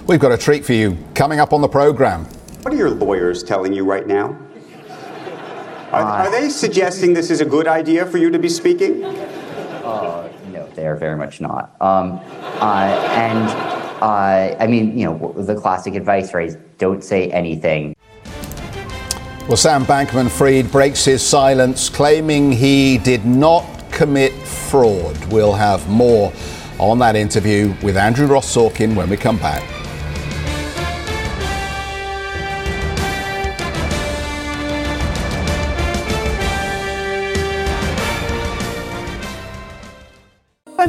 we've 0.08 0.20
got 0.20 0.32
a 0.32 0.38
treat 0.38 0.66
for 0.66 0.74
you 0.74 0.98
coming 1.14 1.40
up 1.40 1.54
on 1.54 1.62
the 1.62 1.68
program. 1.68 2.26
What 2.62 2.74
are 2.74 2.78
your 2.78 2.92
lawyers 2.92 3.44
telling 3.44 3.74
you 3.74 3.84
right 3.84 4.08
now? 4.08 4.38
Are, 5.92 6.02
uh, 6.02 6.26
are 6.26 6.32
they 6.32 6.50
suggesting 6.50 7.14
this 7.14 7.30
is 7.30 7.42
a 7.42 7.46
good 7.46 7.68
idea 7.68 8.06
for 8.06 8.18
you 8.18 8.32
to 8.32 8.40
be 8.40 8.50
speaking? 8.50 9.04
Uh, 9.04 10.32
no, 10.52 10.66
they 10.70 10.88
are 10.88 10.96
very 10.96 11.18
much 11.18 11.42
not. 11.42 11.76
Um, 11.82 12.20
uh, 12.60 12.86
and 13.12 13.50
uh, 14.02 14.56
I 14.60 14.66
mean, 14.66 14.98
you 14.98 15.06
know, 15.06 15.34
the 15.38 15.56
classic 15.56 15.96
advice, 15.96 16.34
right? 16.34 16.56
Don't 16.78 17.04
say 17.04 17.30
anything. 17.32 17.93
Well, 19.46 19.58
Sam 19.58 19.86
Bankman 19.86 20.30
Fried 20.30 20.72
breaks 20.72 21.04
his 21.04 21.22
silence, 21.22 21.90
claiming 21.90 22.54
he 22.54 22.98
did 22.98 23.26
not 23.26 23.66
commit 23.92 24.32
fraud. 24.32 25.18
We'll 25.34 25.52
have 25.52 25.88
more 25.90 26.32
on 26.80 26.98
that 27.00 27.18
interview 27.18 27.76
with 27.84 27.98
Andrew 27.98 28.26
Ross 28.26 28.56
Sorkin 28.56 28.96
when 28.96 29.10
we 29.10 29.18
come 29.18 29.38
back. 29.38 29.83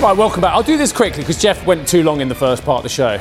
Right, 0.00 0.16
welcome 0.16 0.40
back. 0.40 0.54
I'll 0.54 0.62
do 0.62 0.78
this 0.78 0.92
quickly 0.92 1.22
because 1.22 1.38
Geoff 1.38 1.66
went 1.66 1.86
too 1.86 2.02
long 2.02 2.22
in 2.22 2.28
the 2.30 2.34
first 2.34 2.64
part 2.64 2.78
of 2.78 2.84
the 2.84 2.88
show. 2.88 3.20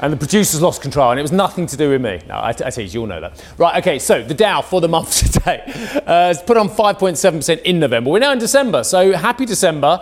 And 0.00 0.10
the 0.10 0.16
producers 0.16 0.62
lost 0.62 0.80
control, 0.80 1.10
and 1.10 1.20
it 1.20 1.22
was 1.22 1.32
nothing 1.32 1.66
to 1.66 1.76
do 1.76 1.90
with 1.90 2.00
me. 2.00 2.18
No, 2.26 2.36
I, 2.36 2.48
I 2.48 2.70
tease, 2.70 2.94
you 2.94 3.02
all 3.02 3.06
know 3.06 3.20
that. 3.20 3.44
Right, 3.58 3.76
okay, 3.82 3.98
so 3.98 4.22
the 4.22 4.32
Dow 4.32 4.62
for 4.62 4.80
the 4.80 4.88
month 4.88 5.32
today 5.32 5.62
uh, 5.66 6.28
has 6.28 6.42
put 6.42 6.56
on 6.56 6.70
5.7% 6.70 7.60
in 7.64 7.78
November. 7.78 8.08
We're 8.08 8.20
now 8.20 8.32
in 8.32 8.38
December, 8.38 8.84
so 8.84 9.12
happy 9.12 9.44
December. 9.44 10.00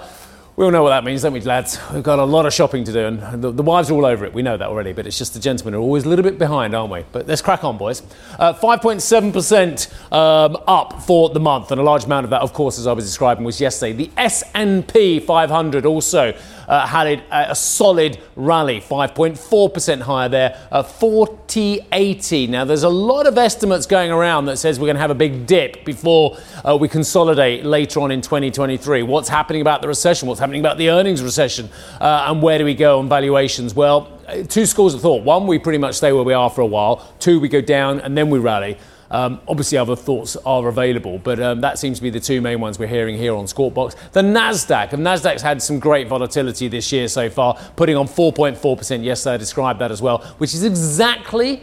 We 0.55 0.67
all 0.67 0.71
know 0.71 0.83
what 0.83 0.91
that 0.91 1.03
means, 1.03 1.23
don't 1.23 1.33
we, 1.33 1.41
lads? 1.41 1.79
We've 1.95 2.03
got 2.03 2.19
a 2.19 2.25
lot 2.25 2.45
of 2.45 2.53
shopping 2.53 2.85
to 2.85 2.93
do, 2.93 3.07
and 3.07 3.43
the, 3.43 3.51
the, 3.51 3.63
wives 3.63 3.91
are 3.91 3.95
all 3.95 4.05
over 4.05 4.27
it. 4.27 4.35
We 4.35 4.43
know 4.43 4.59
that 4.59 4.69
already, 4.69 4.93
but 4.93 5.07
it's 5.07 5.17
just 5.17 5.33
the 5.33 5.41
gentlemen 5.41 5.73
are 5.73 5.79
always 5.79 6.05
a 6.05 6.11
little 6.11 6.23
bit 6.23 6.39
behind, 6.39 6.75
aren't 6.75 6.93
we? 6.93 7.07
But 7.11 7.27
let's 7.27 7.41
crack 7.41 7.65
on, 7.65 7.79
boys. 7.79 8.03
Uh, 8.39 8.53
5.7% 8.53 10.13
um, 10.13 10.63
up 10.67 11.03
for 11.05 11.31
the 11.31 11.41
month, 11.41 11.71
and 11.71 11.81
a 11.81 11.83
large 11.83 12.05
amount 12.05 12.25
of 12.25 12.31
that, 12.31 12.43
of 12.43 12.53
course, 12.53 12.79
as 12.79 12.87
I 12.87 12.93
was 12.93 13.07
describing, 13.07 13.45
was 13.45 13.63
yesterday. 13.63 13.95
The 13.95 14.11
S&P 14.19 15.21
500 15.21 15.87
also 15.87 16.39
uh, 16.73 16.87
had 16.87 17.07
a, 17.07 17.51
a, 17.51 17.55
solid 17.55 18.19
rally, 18.35 18.81
5.4% 18.81 20.01
higher 20.01 20.29
there, 20.31 20.69
uh, 20.73 20.83
4080. 20.83 22.47
Now, 22.47 22.65
there's 22.65 22.83
a 22.83 22.89
lot 22.89 23.27
of 23.27 23.37
estimates 23.37 23.85
going 23.85 24.11
around 24.11 24.47
that 24.47 24.57
says 24.57 24.81
we're 24.81 24.87
going 24.87 24.97
to 24.97 25.03
have 25.03 25.11
a 25.11 25.15
big 25.15 25.47
dip 25.47 25.85
before 25.85 26.39
uh, 26.65 26.75
we 26.75 26.89
consolidate 26.89 27.67
later 27.67 28.01
on 28.01 28.11
in 28.11 28.23
2023. 28.23 29.03
What's 29.03 29.29
happening 29.29 29.61
about 29.61 29.83
the 29.83 29.89
recession? 29.89 30.29
What's 30.29 30.41
happening 30.41 30.63
about 30.63 30.79
the 30.79 30.89
earnings 30.89 31.23
recession? 31.23 31.69
Uh, 32.01 32.25
and 32.29 32.41
where 32.41 32.57
do 32.57 32.65
we 32.65 32.75
go 32.75 33.01
on 33.01 33.07
valuations? 33.07 33.75
Well, 33.75 34.11
uh, 34.27 34.43
two 34.45 34.65
schools 34.65 34.95
of 34.95 35.03
thought. 35.03 35.25
One, 35.25 35.47
we 35.47 35.59
pretty 35.59 35.79
much 35.79 35.97
stay 35.97 36.11
where 36.11 36.23
we 36.23 36.33
are 36.33 36.49
for 36.49 36.63
a 36.63 36.67
while. 36.67 37.07
Two, 37.19 37.39
we 37.39 37.51
go 37.51 37.61
down 37.61 38.01
and 38.01 38.17
then 38.17 38.31
we 38.31 38.39
rally. 38.39 38.79
Um, 39.13 39.41
obviously, 39.47 39.77
other 39.77 39.95
thoughts 39.95 40.37
are 40.37 40.67
available, 40.67 41.19
but 41.19 41.39
um, 41.39 41.61
that 41.61 41.79
seems 41.79 41.99
to 41.99 42.03
be 42.03 42.09
the 42.09 42.19
two 42.19 42.41
main 42.41 42.61
ones 42.61 42.79
we're 42.79 42.89
hearing 42.89 43.17
here 43.17 43.35
on 43.35 43.47
Squawk 43.47 43.75
Box. 43.75 43.95
The 44.13 44.23
Nasdaq, 44.23 44.95
and 44.95 45.05
Nasdaq's 45.07 45.43
had 45.43 45.63
some 45.63 45.79
great 45.79 46.09
volatility 46.09 46.67
this 46.67 46.91
year 46.91 47.07
so 47.09 47.29
far, 47.29 47.55
putting 47.77 47.95
on 47.95 48.09
4.4% 48.09 49.05
yesterday. 49.05 49.35
I 49.35 49.37
described 49.37 49.81
that 49.81 49.91
as 49.91 50.01
well, 50.01 50.19
which 50.39 50.55
is 50.55 50.65
exactly 50.65 51.63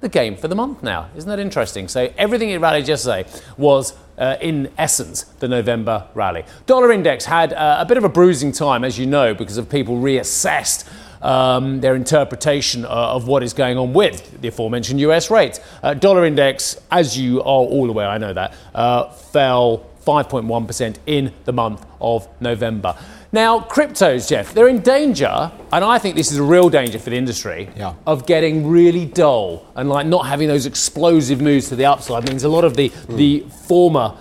the 0.00 0.08
game 0.08 0.36
for 0.36 0.48
the 0.48 0.56
month 0.56 0.82
now. 0.82 1.08
Isn't 1.14 1.28
that 1.28 1.38
interesting? 1.38 1.86
So 1.86 2.12
everything 2.18 2.50
it 2.50 2.58
rallied 2.58 2.88
yesterday 2.88 3.24
was 3.56 3.94
uh, 4.18 4.36
in 4.40 4.70
essence, 4.76 5.22
the 5.38 5.48
November 5.48 6.06
rally. 6.14 6.44
Dollar 6.66 6.92
index 6.92 7.24
had 7.24 7.52
uh, 7.52 7.78
a 7.80 7.86
bit 7.86 7.96
of 7.96 8.04
a 8.04 8.08
bruising 8.08 8.52
time, 8.52 8.84
as 8.84 8.98
you 8.98 9.06
know, 9.06 9.32
because 9.34 9.56
of 9.56 9.68
people 9.68 9.96
reassessed 9.96 10.88
um, 11.22 11.80
their 11.80 11.94
interpretation 11.94 12.84
uh, 12.84 12.88
of 12.88 13.26
what 13.26 13.42
is 13.42 13.52
going 13.52 13.78
on 13.78 13.92
with 13.92 14.40
the 14.40 14.48
aforementioned 14.48 15.00
US 15.00 15.30
rates. 15.30 15.60
Uh, 15.82 15.94
dollar 15.94 16.24
index, 16.24 16.80
as 16.90 17.18
you 17.18 17.40
are 17.40 17.44
all 17.44 17.88
aware, 17.90 18.08
I 18.08 18.18
know 18.18 18.32
that, 18.32 18.54
uh, 18.74 19.10
fell 19.10 19.86
5.1% 20.06 20.96
in 21.06 21.32
the 21.44 21.52
month 21.52 21.84
of 22.00 22.28
November. 22.40 22.96
Now, 23.32 23.60
cryptos, 23.60 24.28
Geoff, 24.28 24.54
they're 24.54 24.66
in 24.66 24.80
danger, 24.80 25.52
and 25.72 25.84
I 25.84 25.98
think 25.98 26.16
this 26.16 26.32
is 26.32 26.38
a 26.38 26.42
real 26.42 26.68
danger 26.68 26.98
for 26.98 27.10
the 27.10 27.16
industry, 27.16 27.68
yeah. 27.76 27.94
of 28.04 28.26
getting 28.26 28.66
really 28.66 29.06
dull 29.06 29.70
and 29.76 29.88
like 29.88 30.06
not 30.06 30.26
having 30.26 30.48
those 30.48 30.66
explosive 30.66 31.40
moves 31.40 31.68
to 31.68 31.76
the 31.76 31.84
upside. 31.84 32.24
It 32.24 32.30
means 32.30 32.42
a 32.42 32.48
lot 32.48 32.64
of 32.64 32.76
the, 32.76 32.88
mm. 32.88 33.16
the 33.16 33.40
former 33.66 34.16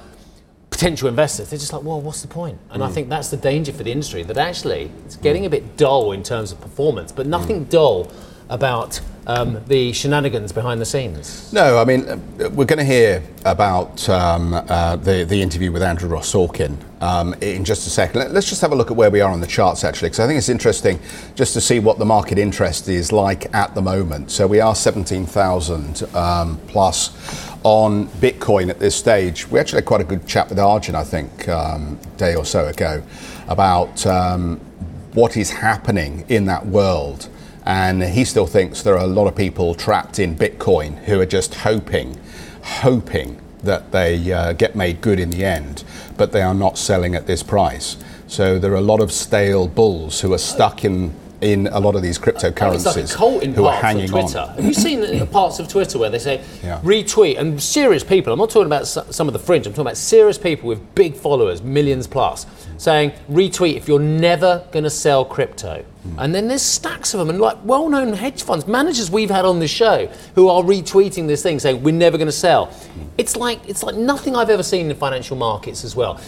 potential 0.80 1.10
investors, 1.10 1.50
they're 1.50 1.60
just 1.60 1.74
like, 1.74 1.84
well, 1.84 2.00
what's 2.00 2.22
the 2.22 2.28
point? 2.30 2.58
And 2.70 2.82
mm. 2.82 2.86
I 2.86 2.90
think 2.90 3.10
that's 3.10 3.28
the 3.28 3.36
danger 3.36 3.74
for 3.74 3.84
the 3.84 3.92
industry 3.92 4.24
that 4.24 4.38
actually 4.38 4.90
it's 5.04 5.18
getting 5.18 5.46
a 5.46 5.50
bit 5.50 5.76
dull 5.76 6.14
in 6.14 6.24
terms 6.24 6.54
of 6.54 6.62
performance, 6.62 7.12
but 7.12 7.28
nothing 7.28 7.66
mm. 7.66 7.70
dull 7.70 8.10
about 8.48 9.02
um, 9.28 9.62
the 9.68 9.92
shenanigans 9.92 10.54
behind 10.54 10.80
the 10.80 10.86
scenes. 10.86 11.52
No, 11.52 11.80
I 11.80 11.84
mean, 11.84 12.08
uh, 12.08 12.50
we're 12.52 12.64
going 12.64 12.80
to 12.80 12.86
hear 12.86 13.22
about 13.44 14.08
um, 14.08 14.54
uh, 14.54 14.96
the, 14.96 15.26
the 15.26 15.42
interview 15.42 15.70
with 15.74 15.84
Andrew 15.84 16.08
Ross 16.08 16.32
Sorkin 16.32 16.78
um, 17.02 17.34
in 17.42 17.64
just 17.66 17.88
a 17.88 17.90
second. 17.90 18.34
Let's 18.34 18.50
just 18.50 18.62
have 18.62 18.72
a 18.72 18.76
look 18.76 18.92
at 18.92 18.98
where 18.98 19.10
we 19.10 19.22
are 19.22 19.32
on 19.32 19.42
the 19.42 19.48
charts, 19.48 19.84
actually, 19.84 20.10
because 20.10 20.20
I 20.20 20.28
think 20.28 20.38
it's 20.38 20.50
interesting 20.50 21.00
just 21.36 21.54
to 21.54 21.62
see 21.62 21.80
what 21.80 22.00
the 22.00 22.06
market 22.06 22.38
interest 22.38 22.88
is 22.88 23.12
like 23.12 23.54
at 23.54 23.74
the 23.76 23.82
moment. 23.82 24.32
So 24.32 24.48
we 24.48 24.60
are 24.60 24.76
17,000 24.76 26.04
um, 26.16 26.60
plus 26.68 27.50
on 27.64 28.08
Bitcoin 28.08 28.70
at 28.70 28.80
this 28.80 28.96
stage. 28.96 29.48
We 29.48 29.60
actually 29.60 29.78
had 29.78 29.86
quite 29.86 30.02
a 30.02 30.06
good 30.06 30.28
chat 30.28 30.50
with 30.50 30.60
Arjun, 30.60 30.96
I 30.96 31.04
think, 31.04 31.48
um, 31.48 32.00
a 32.04 32.18
day 32.18 32.36
or 32.36 32.46
so 32.46 32.68
ago, 32.68 33.04
about 33.48 34.06
um, 34.06 34.58
what 35.14 35.38
is 35.38 35.50
happening 35.50 36.26
in 36.30 36.46
that 36.46 36.66
world. 36.66 37.30
And 37.66 38.02
he 38.02 38.26
still 38.26 38.48
thinks 38.48 38.82
there 38.82 38.96
are 38.96 39.04
a 39.04 39.08
lot 39.08 39.28
of 39.28 39.36
people 39.36 39.76
trapped 39.76 40.20
in 40.20 40.36
Bitcoin 40.36 40.98
who 41.04 41.20
are 41.20 41.26
just 41.26 41.54
hoping, 41.56 42.20
hoping 42.64 43.40
that 43.64 43.92
they 43.92 44.32
uh, 44.32 44.54
get 44.54 44.76
made 44.76 45.02
good 45.02 45.20
in 45.20 45.30
the 45.30 45.44
end, 45.44 45.84
but 46.18 46.32
they 46.32 46.42
are 46.42 46.54
not 46.54 46.78
selling 46.78 47.16
at 47.16 47.28
this 47.28 47.44
price. 47.44 47.98
So 48.28 48.60
there 48.60 48.72
are 48.72 48.76
a 48.76 48.82
lot 48.82 49.02
of 49.02 49.12
stale 49.12 49.68
bulls 49.68 50.22
who 50.22 50.34
are 50.34 50.38
stuck 50.38 50.86
in 50.86 51.14
in 51.42 51.68
a 51.68 51.80
lot 51.80 51.96
of 51.96 52.02
these 52.02 52.20
cryptocurrencies 52.20 52.76
it's 52.76 52.86
like 52.86 52.98
a 52.98 53.18
cult 53.18 53.44
in 53.44 53.54
who 53.54 53.64
parts 53.64 53.78
are 53.78 53.82
hanging 53.82 54.08
Twitter. 54.08 54.40
on. 54.40 54.56
Have 54.56 54.66
you 54.66 54.74
seen 54.74 55.00
the 55.00 55.26
parts 55.32 55.60
of 55.60 55.68
Twitter 55.68 55.98
where 55.98 56.10
they 56.10 56.20
say 56.20 56.44
yeah. 56.62 56.82
retweet 56.82 57.40
and 57.40 57.62
serious 57.62 58.04
people? 58.04 58.34
I'm 58.34 58.40
not 58.40 58.50
talking 58.50 58.66
about 58.66 58.88
some 58.88 59.28
of 59.28 59.34
the 59.34 59.40
fringe. 59.40 59.66
I'm 59.66 59.74
talking 59.74 59.82
about 59.82 59.98
serious 59.98 60.38
people 60.38 60.68
with 60.68 60.96
big 60.96 61.16
followers, 61.16 61.62
millions 61.62 62.08
plus, 62.08 62.46
saying 62.78 63.14
retweet 63.30 63.78
if 63.78 63.88
you're 63.88 64.00
never 64.00 64.66
going 64.72 64.84
to 64.84 64.90
sell 64.90 65.24
crypto. 65.24 65.86
Mm. 66.06 66.16
And 66.18 66.36
then 66.36 66.48
there's 66.48 66.62
stacks 66.62 67.14
of 67.14 67.20
them, 67.20 67.30
and 67.30 67.40
like 67.40 67.58
well-known 67.64 68.14
hedge 68.14 68.44
funds 68.44 68.68
managers 68.68 69.12
we've 69.12 69.30
had 69.30 69.46
on 69.46 69.60
the 69.60 69.68
show 69.68 70.08
who 70.36 70.48
are 70.50 70.64
retweeting 70.64 71.28
this 71.28 71.44
thing, 71.44 71.60
saying 71.60 71.84
we're 71.84 71.94
never 71.94 72.18
going 72.18 72.28
to 72.28 72.32
sell. 72.32 72.68
Mm. 72.68 73.10
It's 73.18 73.36
like 73.36 73.60
it's 73.68 73.84
like 73.84 73.96
nothing 73.96 74.36
I've 74.36 74.50
ever 74.50 74.64
seen 74.64 74.90
in 74.90 74.96
financial 74.96 75.38
markets 75.38 75.84
as 75.84 75.96
well 75.96 76.20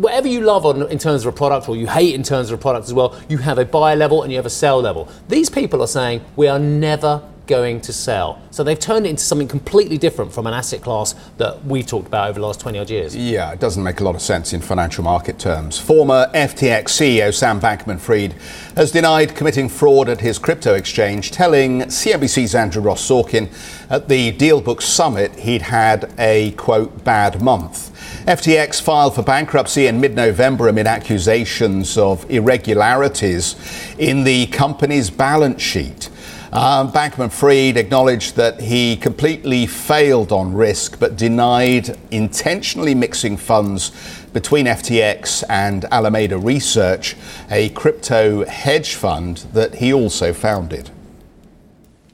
whatever 0.00 0.28
you 0.28 0.40
love 0.40 0.64
on, 0.64 0.90
in 0.90 0.98
terms 0.98 1.24
of 1.24 1.34
a 1.34 1.36
product 1.36 1.68
or 1.68 1.76
you 1.76 1.86
hate 1.86 2.14
in 2.14 2.22
terms 2.22 2.50
of 2.50 2.58
a 2.58 2.62
product 2.62 2.86
as 2.86 2.94
well, 2.94 3.20
you 3.28 3.38
have 3.38 3.58
a 3.58 3.64
buy 3.64 3.94
level 3.94 4.22
and 4.22 4.32
you 4.32 4.38
have 4.38 4.46
a 4.46 4.50
sell 4.50 4.80
level. 4.80 5.08
These 5.28 5.50
people 5.50 5.82
are 5.82 5.86
saying 5.86 6.22
we 6.36 6.48
are 6.48 6.58
never 6.58 7.22
going 7.50 7.80
to 7.80 7.92
sell. 7.92 8.40
So 8.52 8.62
they've 8.62 8.78
turned 8.78 9.06
it 9.06 9.10
into 9.10 9.24
something 9.24 9.48
completely 9.48 9.98
different 9.98 10.32
from 10.32 10.46
an 10.46 10.54
asset 10.54 10.82
class 10.82 11.16
that 11.36 11.62
we've 11.64 11.84
talked 11.84 12.06
about 12.06 12.30
over 12.30 12.38
the 12.38 12.46
last 12.46 12.60
20 12.60 12.78
odd 12.78 12.88
years. 12.88 13.14
Yeah, 13.14 13.52
it 13.52 13.58
doesn't 13.58 13.82
make 13.82 13.98
a 13.98 14.04
lot 14.04 14.14
of 14.14 14.22
sense 14.22 14.52
in 14.52 14.60
financial 14.60 15.02
market 15.02 15.38
terms. 15.40 15.76
Former 15.76 16.30
FTX 16.32 16.84
CEO 16.84 17.34
Sam 17.34 17.60
Bankman 17.60 17.98
Fried 17.98 18.34
has 18.76 18.92
denied 18.92 19.34
committing 19.34 19.68
fraud 19.68 20.08
at 20.08 20.20
his 20.20 20.38
crypto 20.38 20.74
exchange, 20.74 21.32
telling 21.32 21.80
CNBC's 21.82 22.54
Andrew 22.54 22.82
Ross 22.82 23.06
Sorkin 23.06 23.48
at 23.90 24.08
the 24.08 24.32
DealBook 24.32 24.80
Summit 24.80 25.34
he'd 25.34 25.62
had 25.62 26.14
a 26.18 26.52
quote 26.52 27.02
bad 27.02 27.42
month. 27.42 27.90
FTX 28.26 28.80
filed 28.80 29.16
for 29.16 29.22
bankruptcy 29.22 29.88
in 29.88 30.00
mid 30.00 30.14
November 30.14 30.68
amid 30.68 30.86
accusations 30.86 31.98
of 31.98 32.30
irregularities 32.30 33.56
in 33.98 34.22
the 34.22 34.46
company's 34.46 35.10
balance 35.10 35.60
sheet. 35.60 36.08
Um, 36.52 36.90
Bankman 36.90 37.30
Fried 37.30 37.76
acknowledged 37.76 38.34
that 38.34 38.60
he 38.60 38.96
completely 38.96 39.66
failed 39.68 40.32
on 40.32 40.52
risk 40.52 40.98
but 40.98 41.14
denied 41.16 41.96
intentionally 42.10 42.92
mixing 42.92 43.36
funds 43.36 43.92
between 44.32 44.66
FTX 44.66 45.44
and 45.48 45.84
Alameda 45.92 46.38
Research, 46.38 47.14
a 47.52 47.68
crypto 47.68 48.44
hedge 48.46 48.96
fund 48.96 49.46
that 49.52 49.76
he 49.76 49.92
also 49.92 50.32
founded. 50.32 50.90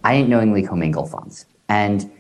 I 0.05 0.18
didn't 0.18 0.29
knowingly 0.29 0.66
commingle 0.66 1.07
funds. 1.07 1.46
And 1.70 2.11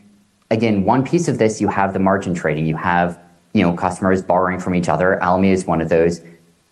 again, 0.50 0.84
one 0.84 1.04
piece 1.04 1.28
of 1.28 1.36
this, 1.36 1.60
you 1.60 1.68
have 1.68 1.92
the 1.92 1.98
margin 1.98 2.32
trading, 2.32 2.64
you 2.64 2.76
have 2.76 3.20
you 3.52 3.62
know 3.62 3.74
customers 3.74 4.22
borrowing 4.22 4.58
from 4.58 4.74
each 4.74 4.88
other. 4.88 5.22
Alameda 5.22 5.52
is 5.52 5.66
one 5.66 5.82
of 5.82 5.90
those. 5.90 6.22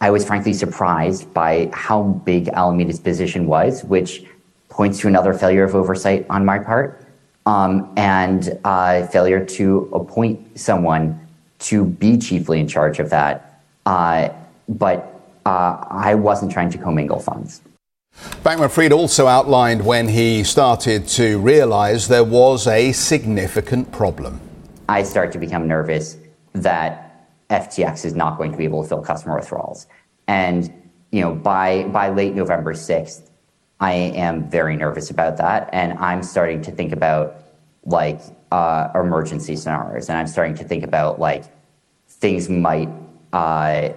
I 0.00 0.10
was 0.10 0.24
frankly 0.24 0.54
surprised 0.54 1.32
by 1.34 1.70
how 1.74 2.02
big 2.02 2.48
Alameda's 2.48 3.00
position 3.00 3.46
was, 3.46 3.84
which 3.84 4.24
points 4.74 4.98
to 5.00 5.08
another 5.08 5.32
failure 5.32 5.64
of 5.64 5.74
oversight 5.74 6.26
on 6.28 6.44
my 6.44 6.58
part. 6.58 7.00
um, 7.46 7.92
and 7.96 8.58
uh, 8.64 9.06
failure 9.08 9.44
to 9.44 9.90
appoint 9.92 10.58
someone 10.58 11.20
to 11.58 11.84
be 11.84 12.16
chiefly 12.18 12.58
in 12.60 12.68
charge 12.68 12.98
of 12.98 13.10
that. 13.10 13.62
Uh, 13.86 14.30
but 14.68 15.20
uh, 15.44 15.84
I 15.90 16.14
wasn't 16.14 16.52
trying 16.52 16.70
to 16.70 16.78
commingle 16.78 17.20
funds. 17.20 17.60
Bankman 18.42 18.70
Fried 18.70 18.92
also 18.92 19.26
outlined 19.26 19.84
when 19.84 20.08
he 20.08 20.44
started 20.44 21.06
to 21.08 21.38
realize 21.38 22.08
there 22.08 22.24
was 22.24 22.66
a 22.66 22.92
significant 22.92 23.90
problem. 23.92 24.40
I 24.88 25.02
start 25.02 25.32
to 25.32 25.38
become 25.38 25.66
nervous 25.66 26.16
that 26.52 27.28
FTX 27.50 28.04
is 28.04 28.14
not 28.14 28.38
going 28.38 28.52
to 28.52 28.58
be 28.58 28.64
able 28.64 28.82
to 28.82 28.88
fill 28.88 29.02
customer 29.02 29.36
withdrawals. 29.36 29.86
And 30.28 30.72
you 31.10 31.20
know, 31.20 31.34
by 31.34 31.84
by 31.84 32.08
late 32.10 32.34
November 32.34 32.72
6th, 32.72 33.28
I 33.80 33.92
am 33.92 34.48
very 34.48 34.76
nervous 34.76 35.10
about 35.10 35.36
that. 35.38 35.68
And 35.72 35.98
I'm 35.98 36.22
starting 36.22 36.62
to 36.62 36.70
think 36.70 36.92
about 36.92 37.36
like 37.84 38.20
uh, 38.50 38.88
emergency 38.94 39.56
scenarios. 39.56 40.08
And 40.08 40.18
I'm 40.18 40.26
starting 40.26 40.54
to 40.56 40.64
think 40.64 40.84
about 40.84 41.18
like 41.18 41.44
things 42.08 42.48
might 42.48 42.88
uh, 43.32 43.90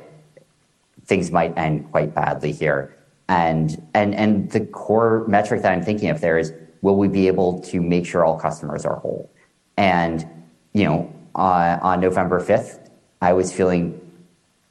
things 1.06 1.32
might 1.32 1.58
end 1.58 1.90
quite 1.92 2.14
badly 2.14 2.52
here. 2.52 2.96
And 3.30 3.88
and 3.94 4.16
and 4.16 4.50
the 4.52 4.62
core 4.62 5.26
metric 5.28 5.62
that 5.62 5.72
I'm 5.72 5.84
thinking 5.84 6.10
of 6.10 6.22
there 6.22 6.38
is 6.38 6.54
will 6.82 6.96
we 6.96 7.08
be 7.08 7.28
able 7.28 7.60
to 7.62 7.82
make 7.82 8.06
sure 8.06 8.26
all 8.26 8.40
customers 8.40 8.86
are 8.86 8.98
whole? 8.98 9.30
And 9.78 10.26
you 10.74 10.86
know, 10.86 11.14
uh, 11.36 11.80
on 11.82 12.00
November 12.00 12.40
5th, 12.40 12.90
I 13.22 13.34
was 13.34 13.54
feeling 13.54 14.00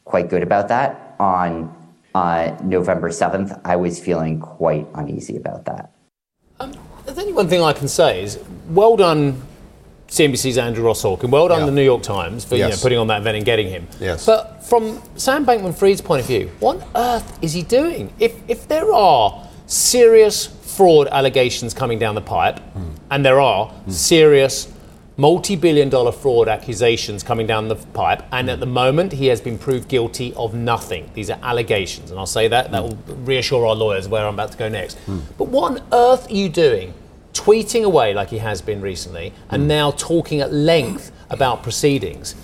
quite 0.05 0.29
good 0.29 0.43
about 0.43 0.69
that. 0.69 1.17
On 1.19 1.75
uh, 2.17 2.57
November 2.65 3.11
7th, 3.11 3.61
I 3.65 3.77
was 3.77 3.99
feeling 4.01 4.41
quite 4.41 4.87
uneasy 4.95 5.37
about 5.37 5.67
that. 5.67 5.93
Um, 6.59 6.73
there's 7.05 7.19
only 7.19 7.33
one 7.35 7.49
thing 7.49 7.61
I 7.63 7.73
can 7.75 7.89
say 7.89 8.23
is 8.23 8.39
well 8.71 8.97
done 8.97 9.43
CNBC's 10.09 10.57
Andrew 10.57 10.85
Ross 10.85 11.03
Sorkin. 11.03 11.29
Well 11.31 11.49
done, 11.49 11.61
Yeah. 11.61 11.67
the 11.67 11.73
New 11.73 11.83
York 11.85 12.03
Times, 12.03 12.45
for 12.45 12.55
you 12.57 12.63
know, 12.69 12.77
putting 12.81 12.99
on 12.99 13.09
that 13.09 13.21
event 13.21 13.37
and 13.37 13.45
getting 13.45 13.69
him. 13.69 13.87
Yes. 14.01 14.25
But 14.25 14.65
from 14.65 15.03
Sam 15.17 15.45
Bankman 15.45 15.75
Fried's 15.77 16.01
point 16.01 16.21
of 16.23 16.27
view, 16.27 16.51
what 16.61 16.77
on 16.77 16.85
earth 16.95 17.39
is 17.43 17.53
he 17.53 17.63
doing? 17.63 18.13
If, 18.19 18.35
if 18.49 18.67
there 18.69 18.93
are 18.93 19.47
serious 19.67 20.47
fraud 20.47 21.09
allegations 21.09 21.75
coming 21.75 21.99
down 21.99 22.15
the 22.15 22.21
pipe, 22.23 22.61
Hmm. 22.61 22.91
and 23.11 23.25
there 23.27 23.41
are 23.41 23.71
serious 23.89 24.69
multi 25.17 25.57
billion 25.57 25.89
dollar 25.89 26.13
fraud 26.13 26.49
accusations 26.49 27.23
coming 27.23 27.47
down 27.47 27.69
the 27.69 27.77
pipe, 27.77 28.23
and 28.33 28.51
at 28.51 28.61
the 28.61 28.67
moment 28.67 29.13
he 29.13 29.27
has 29.27 29.41
been 29.41 29.59
proved 29.59 29.89
guilty 29.89 30.35
of 30.35 30.55
nothing. 30.55 31.11
These 31.15 31.31
are 31.31 31.39
allegations, 31.43 32.11
and 32.11 32.19
I'll 32.19 32.27
say 32.27 32.49
that, 32.49 32.71
that 32.71 32.83
will 32.83 32.99
reassure 33.25 33.67
our 33.67 33.75
lawyers 33.75 34.09
where 34.09 34.27
I'm 34.27 34.35
about 34.35 34.53
to 34.53 34.59
go 34.59 34.69
next. 34.69 34.99
Hmm. 35.01 35.21
But 35.39 35.49
what 35.49 35.73
on 35.73 35.87
earth 35.93 36.31
are 36.31 36.35
you 36.35 36.49
doing? 36.49 36.95
Tweeting 37.33 37.85
away 37.85 38.15
like 38.15 38.31
he 38.31 38.39
has 38.39 38.61
been 38.61 38.81
recently, 38.81 39.33
and 39.51 39.63
hmm. 39.63 39.69
now 39.69 39.91
talking 39.93 40.41
at 40.41 40.53
length 40.53 41.13
about 41.31 41.63
proceedings. 41.63 42.35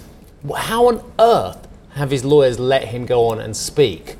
How 0.57 0.89
on 0.89 1.13
earth 1.19 1.69
have 1.95 2.11
his 2.11 2.25
lawyers 2.25 2.59
let 2.59 2.89
him 2.89 3.07
go 3.07 3.27
on 3.29 3.39
and 3.39 3.57
speak, 3.57 4.17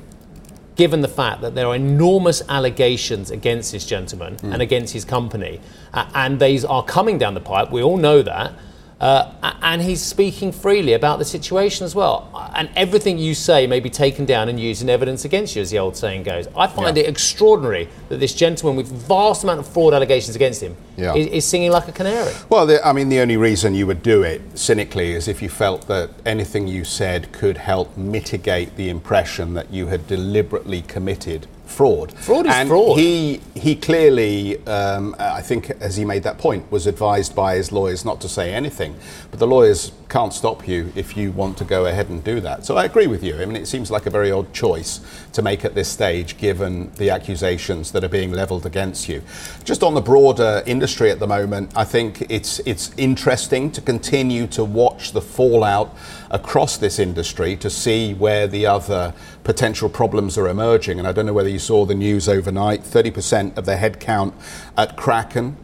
given 0.75 1.01
the 1.01 1.07
fact 1.07 1.41
that 1.41 1.55
there 1.55 1.67
are 1.67 1.75
enormous 1.75 2.41
allegations 2.49 3.31
against 3.31 3.71
this 3.71 3.85
gentleman 3.85 4.37
and 4.43 4.61
against 4.61 4.93
his 4.93 5.05
company, 5.05 5.61
uh, 5.93 6.09
and 6.15 6.39
these 6.39 6.65
are 6.65 6.83
coming 6.83 7.17
down 7.17 7.33
the 7.33 7.41
pipe? 7.41 7.71
We 7.71 7.83
all 7.83 7.97
know 7.97 8.21
that. 8.21 8.53
Uh, 9.01 9.33
and 9.61 9.81
he's 9.81 10.01
speaking 10.01 10.51
freely 10.51 10.93
about 10.93 11.19
the 11.19 11.25
situation 11.25 11.83
as 11.83 11.93
well. 11.93 12.29
And 12.55 12.69
everything 12.75 13.17
you 13.17 13.33
say 13.33 13.67
may 13.67 13.79
be 13.81 13.89
taken 13.89 14.23
down 14.25 14.47
and 14.47 14.59
used 14.59 14.81
in 14.81 14.89
evidence 14.89 15.25
against 15.25 15.55
you, 15.55 15.61
as 15.61 15.71
the 15.71 15.79
old 15.79 15.97
saying 15.97 16.23
goes. 16.23 16.47
I 16.55 16.67
find 16.67 16.95
Yeah. 16.95 17.03
it 17.03 17.09
extraordinary 17.09 17.89
that 18.09 18.19
this 18.19 18.33
gentleman 18.33 18.77
with 18.77 18.87
vast 18.87 19.43
amount 19.43 19.59
of 19.59 19.67
fraud 19.67 19.93
allegations 19.93 20.35
against 20.35 20.61
him 20.61 20.77
Yeah. 20.95 21.15
is, 21.15 21.27
is 21.27 21.45
singing 21.45 21.71
like 21.71 21.87
a 21.87 21.91
canary. 21.91 22.31
Well, 22.49 22.65
the, 22.65 22.85
I 22.87 22.93
mean, 22.93 23.09
the 23.09 23.19
only 23.19 23.35
reason 23.35 23.73
you 23.75 23.87
would 23.87 24.03
do 24.03 24.23
it 24.23 24.41
cynically 24.53 25.13
is 25.13 25.27
if 25.27 25.41
you 25.41 25.49
felt 25.49 25.87
that 25.87 26.11
anything 26.25 26.67
you 26.67 26.85
said 26.85 27.31
could 27.33 27.57
help 27.57 27.97
mitigate 27.97 28.75
the 28.77 28.89
impression 28.89 29.53
that 29.55 29.73
you 29.73 29.87
had 29.87 30.07
deliberately 30.07 30.81
committed 30.81 31.47
fraud. 31.73 32.13
Fraud 32.13 32.45
is 32.45 32.53
and 32.53 32.69
fraud. 32.69 32.97
He 32.97 33.41
he 33.55 33.75
clearly, 33.75 34.65
um, 34.67 35.15
I 35.19 35.41
think, 35.41 35.71
as 35.81 35.95
he 35.95 36.05
made 36.05 36.23
that 36.23 36.37
point, 36.37 36.71
was 36.71 36.87
advised 36.87 37.35
by 37.35 37.55
his 37.55 37.71
lawyers 37.71 38.05
not 38.05 38.21
to 38.21 38.29
say 38.29 38.53
anything. 38.53 38.95
But 39.31 39.39
the 39.39 39.47
lawyers 39.47 39.91
can't 40.09 40.33
stop 40.33 40.67
you 40.67 40.91
if 40.95 41.17
you 41.17 41.31
want 41.31 41.57
to 41.57 41.65
go 41.65 41.87
ahead 41.87 42.09
and 42.09 42.23
do 42.23 42.39
that. 42.39 42.65
So 42.65 42.77
I 42.77 42.85
agree 42.85 43.07
with 43.07 43.23
you. 43.23 43.41
I 43.41 43.45
mean, 43.45 43.55
it 43.55 43.67
seems 43.67 43.89
like 43.89 44.05
a 44.05 44.11
very 44.11 44.31
odd 44.31 44.53
choice 44.53 44.99
to 45.33 45.41
make 45.41 45.65
at 45.65 45.73
this 45.73 45.89
stage, 45.89 46.37
given 46.37 46.91
the 46.97 47.09
accusations 47.09 47.91
that 47.93 48.03
are 48.03 48.09
being 48.09 48.31
levelled 48.31 48.65
against 48.67 49.09
you. 49.09 49.23
Just 49.63 49.81
on 49.81 49.95
the 49.95 50.01
broader 50.01 50.61
industry 50.67 51.09
at 51.09 51.19
the 51.19 51.27
moment, 51.27 51.71
I 51.75 51.83
think 51.83 52.27
it's 52.29 52.59
it's 52.59 52.91
interesting 52.97 53.71
to 53.71 53.81
continue 53.81 54.45
to 54.47 54.63
watch 54.63 55.13
the 55.13 55.21
fallout 55.21 55.95
across 56.29 56.77
this 56.77 56.99
industry 56.99 57.55
to 57.57 57.69
see 57.69 58.13
where 58.13 58.47
the 58.47 58.65
other 58.65 59.13
potential 59.43 59.89
problems 59.89 60.37
are 60.37 60.47
emerging. 60.47 60.99
And 60.99 61.07
I 61.07 61.11
don't 61.11 61.25
know 61.25 61.33
whether 61.33 61.49
you 61.49 61.59
saw 61.63 61.85
the 61.85 61.95
news 61.95 62.27
overnight 62.27 62.83
30% 62.83 63.57
of 63.57 63.65
the 63.65 63.75
headcount 63.75 64.33
at 64.77 64.97
Kraken 64.97 65.57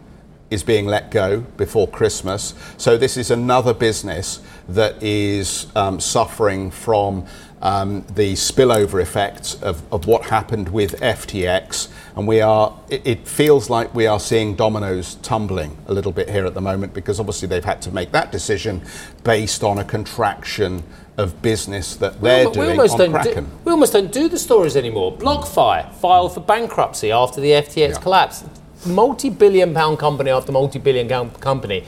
is 0.49 0.63
being 0.63 0.85
let 0.85 1.11
go 1.11 1.41
before 1.57 1.87
Christmas. 1.87 2.55
So 2.77 2.97
this 2.97 3.17
is 3.17 3.29
another 3.29 3.73
business 3.73 4.41
that 4.69 5.01
is 5.03 5.67
um, 5.75 5.99
suffering 5.99 6.71
from 6.71 7.25
um, 7.61 8.05
the 8.15 8.33
spillover 8.33 9.01
effects 9.01 9.61
of, 9.61 9.81
of 9.93 10.07
what 10.07 10.25
happened 10.25 10.69
with 10.69 10.99
FTX. 11.01 11.89
And 12.15 12.27
we 12.27 12.41
are, 12.41 12.77
it, 12.89 13.05
it 13.05 13.27
feels 13.27 13.69
like 13.69 13.93
we 13.93 14.07
are 14.07 14.19
seeing 14.19 14.55
dominoes 14.55 15.15
tumbling 15.15 15.77
a 15.87 15.93
little 15.93 16.11
bit 16.11 16.29
here 16.29 16.45
at 16.45 16.53
the 16.53 16.61
moment 16.61 16.93
because 16.93 17.19
obviously 17.19 17.47
they've 17.47 17.65
had 17.65 17.81
to 17.83 17.91
make 17.91 18.11
that 18.13 18.31
decision 18.31 18.81
based 19.23 19.63
on 19.63 19.77
a 19.77 19.83
contraction 19.83 20.83
of 21.19 21.41
business 21.41 21.97
that 21.97 22.21
they're 22.21 22.47
we, 22.47 22.53
doing 22.53 22.69
almost 22.71 22.93
on 22.93 22.99
don't 22.99 23.11
Kraken. 23.11 23.45
do, 23.45 23.51
we 23.65 23.71
almost 23.71 23.93
don't 23.93 24.11
do 24.11 24.29
the 24.29 24.39
stories 24.39 24.77
anymore. 24.77 25.15
BlockFi 25.17 25.93
filed 25.95 26.33
for 26.33 26.39
bankruptcy 26.39 27.11
after 27.11 27.41
the 27.41 27.51
FTX 27.51 28.01
collapse. 28.01 28.45
Multi-billion 28.85 29.73
pound 29.73 29.99
company 29.99 30.31
after 30.31 30.53
multi-billion 30.53 31.09
com- 31.09 31.31
company 31.31 31.83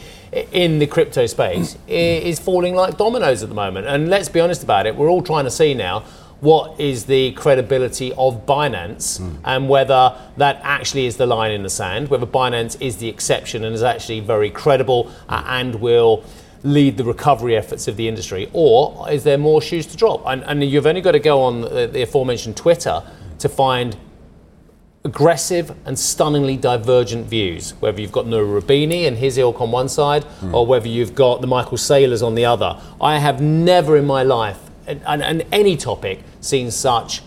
in 0.51 0.79
the 0.79 0.87
crypto 0.87 1.25
space 1.25 1.77
is 1.87 2.39
falling 2.39 2.75
like 2.75 2.97
dominoes 2.97 3.41
at 3.41 3.49
the 3.49 3.55
moment. 3.55 3.87
And 3.87 4.09
let's 4.09 4.27
be 4.27 4.41
honest 4.41 4.63
about 4.63 4.85
it, 4.85 4.95
we're 4.95 5.09
all 5.09 5.23
trying 5.23 5.45
to 5.45 5.51
see 5.51 5.73
now 5.73 6.03
what 6.41 6.77
is 6.79 7.05
the 7.05 7.31
credibility 7.33 8.11
of 8.13 8.45
Binance 8.47 9.21
and 9.45 9.69
whether 9.69 10.17
that 10.37 10.59
actually 10.63 11.05
is 11.05 11.15
the 11.15 11.27
line 11.27 11.51
in 11.51 11.61
the 11.61 11.69
sand, 11.69 12.09
whether 12.09 12.25
Binance 12.25 12.81
is 12.81 12.97
the 12.97 13.07
exception 13.07 13.63
and 13.63 13.75
is 13.75 13.83
actually 13.83 14.19
very 14.19 14.49
credible 14.49 15.11
uh, 15.29 15.43
and 15.45 15.75
will 15.75 16.23
lead 16.63 16.97
the 16.97 17.03
recovery 17.03 17.55
efforts 17.55 17.87
of 17.87 17.97
the 17.97 18.07
industry, 18.07 18.49
or 18.53 19.09
is 19.11 19.23
there 19.23 19.37
more 19.37 19.61
shoes 19.61 19.85
to 19.87 19.97
drop? 19.97 20.23
And, 20.25 20.43
and 20.43 20.63
you've 20.63 20.85
only 20.85 21.01
got 21.01 21.13
to 21.13 21.19
go 21.19 21.41
on 21.41 21.61
the, 21.61 21.87
the 21.87 22.03
aforementioned 22.03 22.57
Twitter 22.57 23.03
to 23.39 23.49
find 23.49 23.97
aggressive 25.03 25.75
and 25.85 25.97
stunningly 25.97 26.57
divergent 26.57 27.25
views. 27.25 27.71
Whether 27.79 28.01
you've 28.01 28.11
got 28.11 28.27
Nouriel 28.27 28.61
Roubini 28.61 29.07
and 29.07 29.17
his 29.17 29.37
ilk 29.37 29.59
on 29.59 29.71
one 29.71 29.89
side, 29.89 30.23
hmm. 30.23 30.53
or 30.53 30.65
whether 30.65 30.87
you've 30.87 31.15
got 31.15 31.41
the 31.41 31.47
Michael 31.47 31.77
Saylors 31.77 32.25
on 32.25 32.35
the 32.35 32.45
other. 32.45 32.79
I 32.99 33.17
have 33.17 33.41
never 33.41 33.97
in 33.97 34.05
my 34.05 34.23
life, 34.23 34.59
and, 34.85 35.01
and, 35.07 35.23
and 35.23 35.45
any 35.51 35.75
topic, 35.75 36.19
seen 36.41 36.69
such 36.69 37.21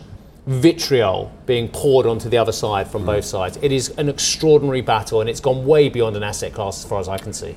vitriol 0.46 1.32
being 1.46 1.68
poured 1.68 2.06
onto 2.06 2.28
the 2.28 2.36
other 2.36 2.52
side 2.52 2.86
from 2.86 3.02
hmm. 3.02 3.06
both 3.06 3.24
sides. 3.24 3.58
It 3.60 3.72
is 3.72 3.88
an 3.90 4.08
extraordinary 4.08 4.80
battle, 4.80 5.20
and 5.20 5.28
it's 5.28 5.40
gone 5.40 5.66
way 5.66 5.88
beyond 5.88 6.16
an 6.16 6.22
asset 6.22 6.52
class 6.52 6.84
as 6.84 6.88
far 6.88 7.00
as 7.00 7.08
I 7.08 7.18
can 7.18 7.32
see. 7.32 7.56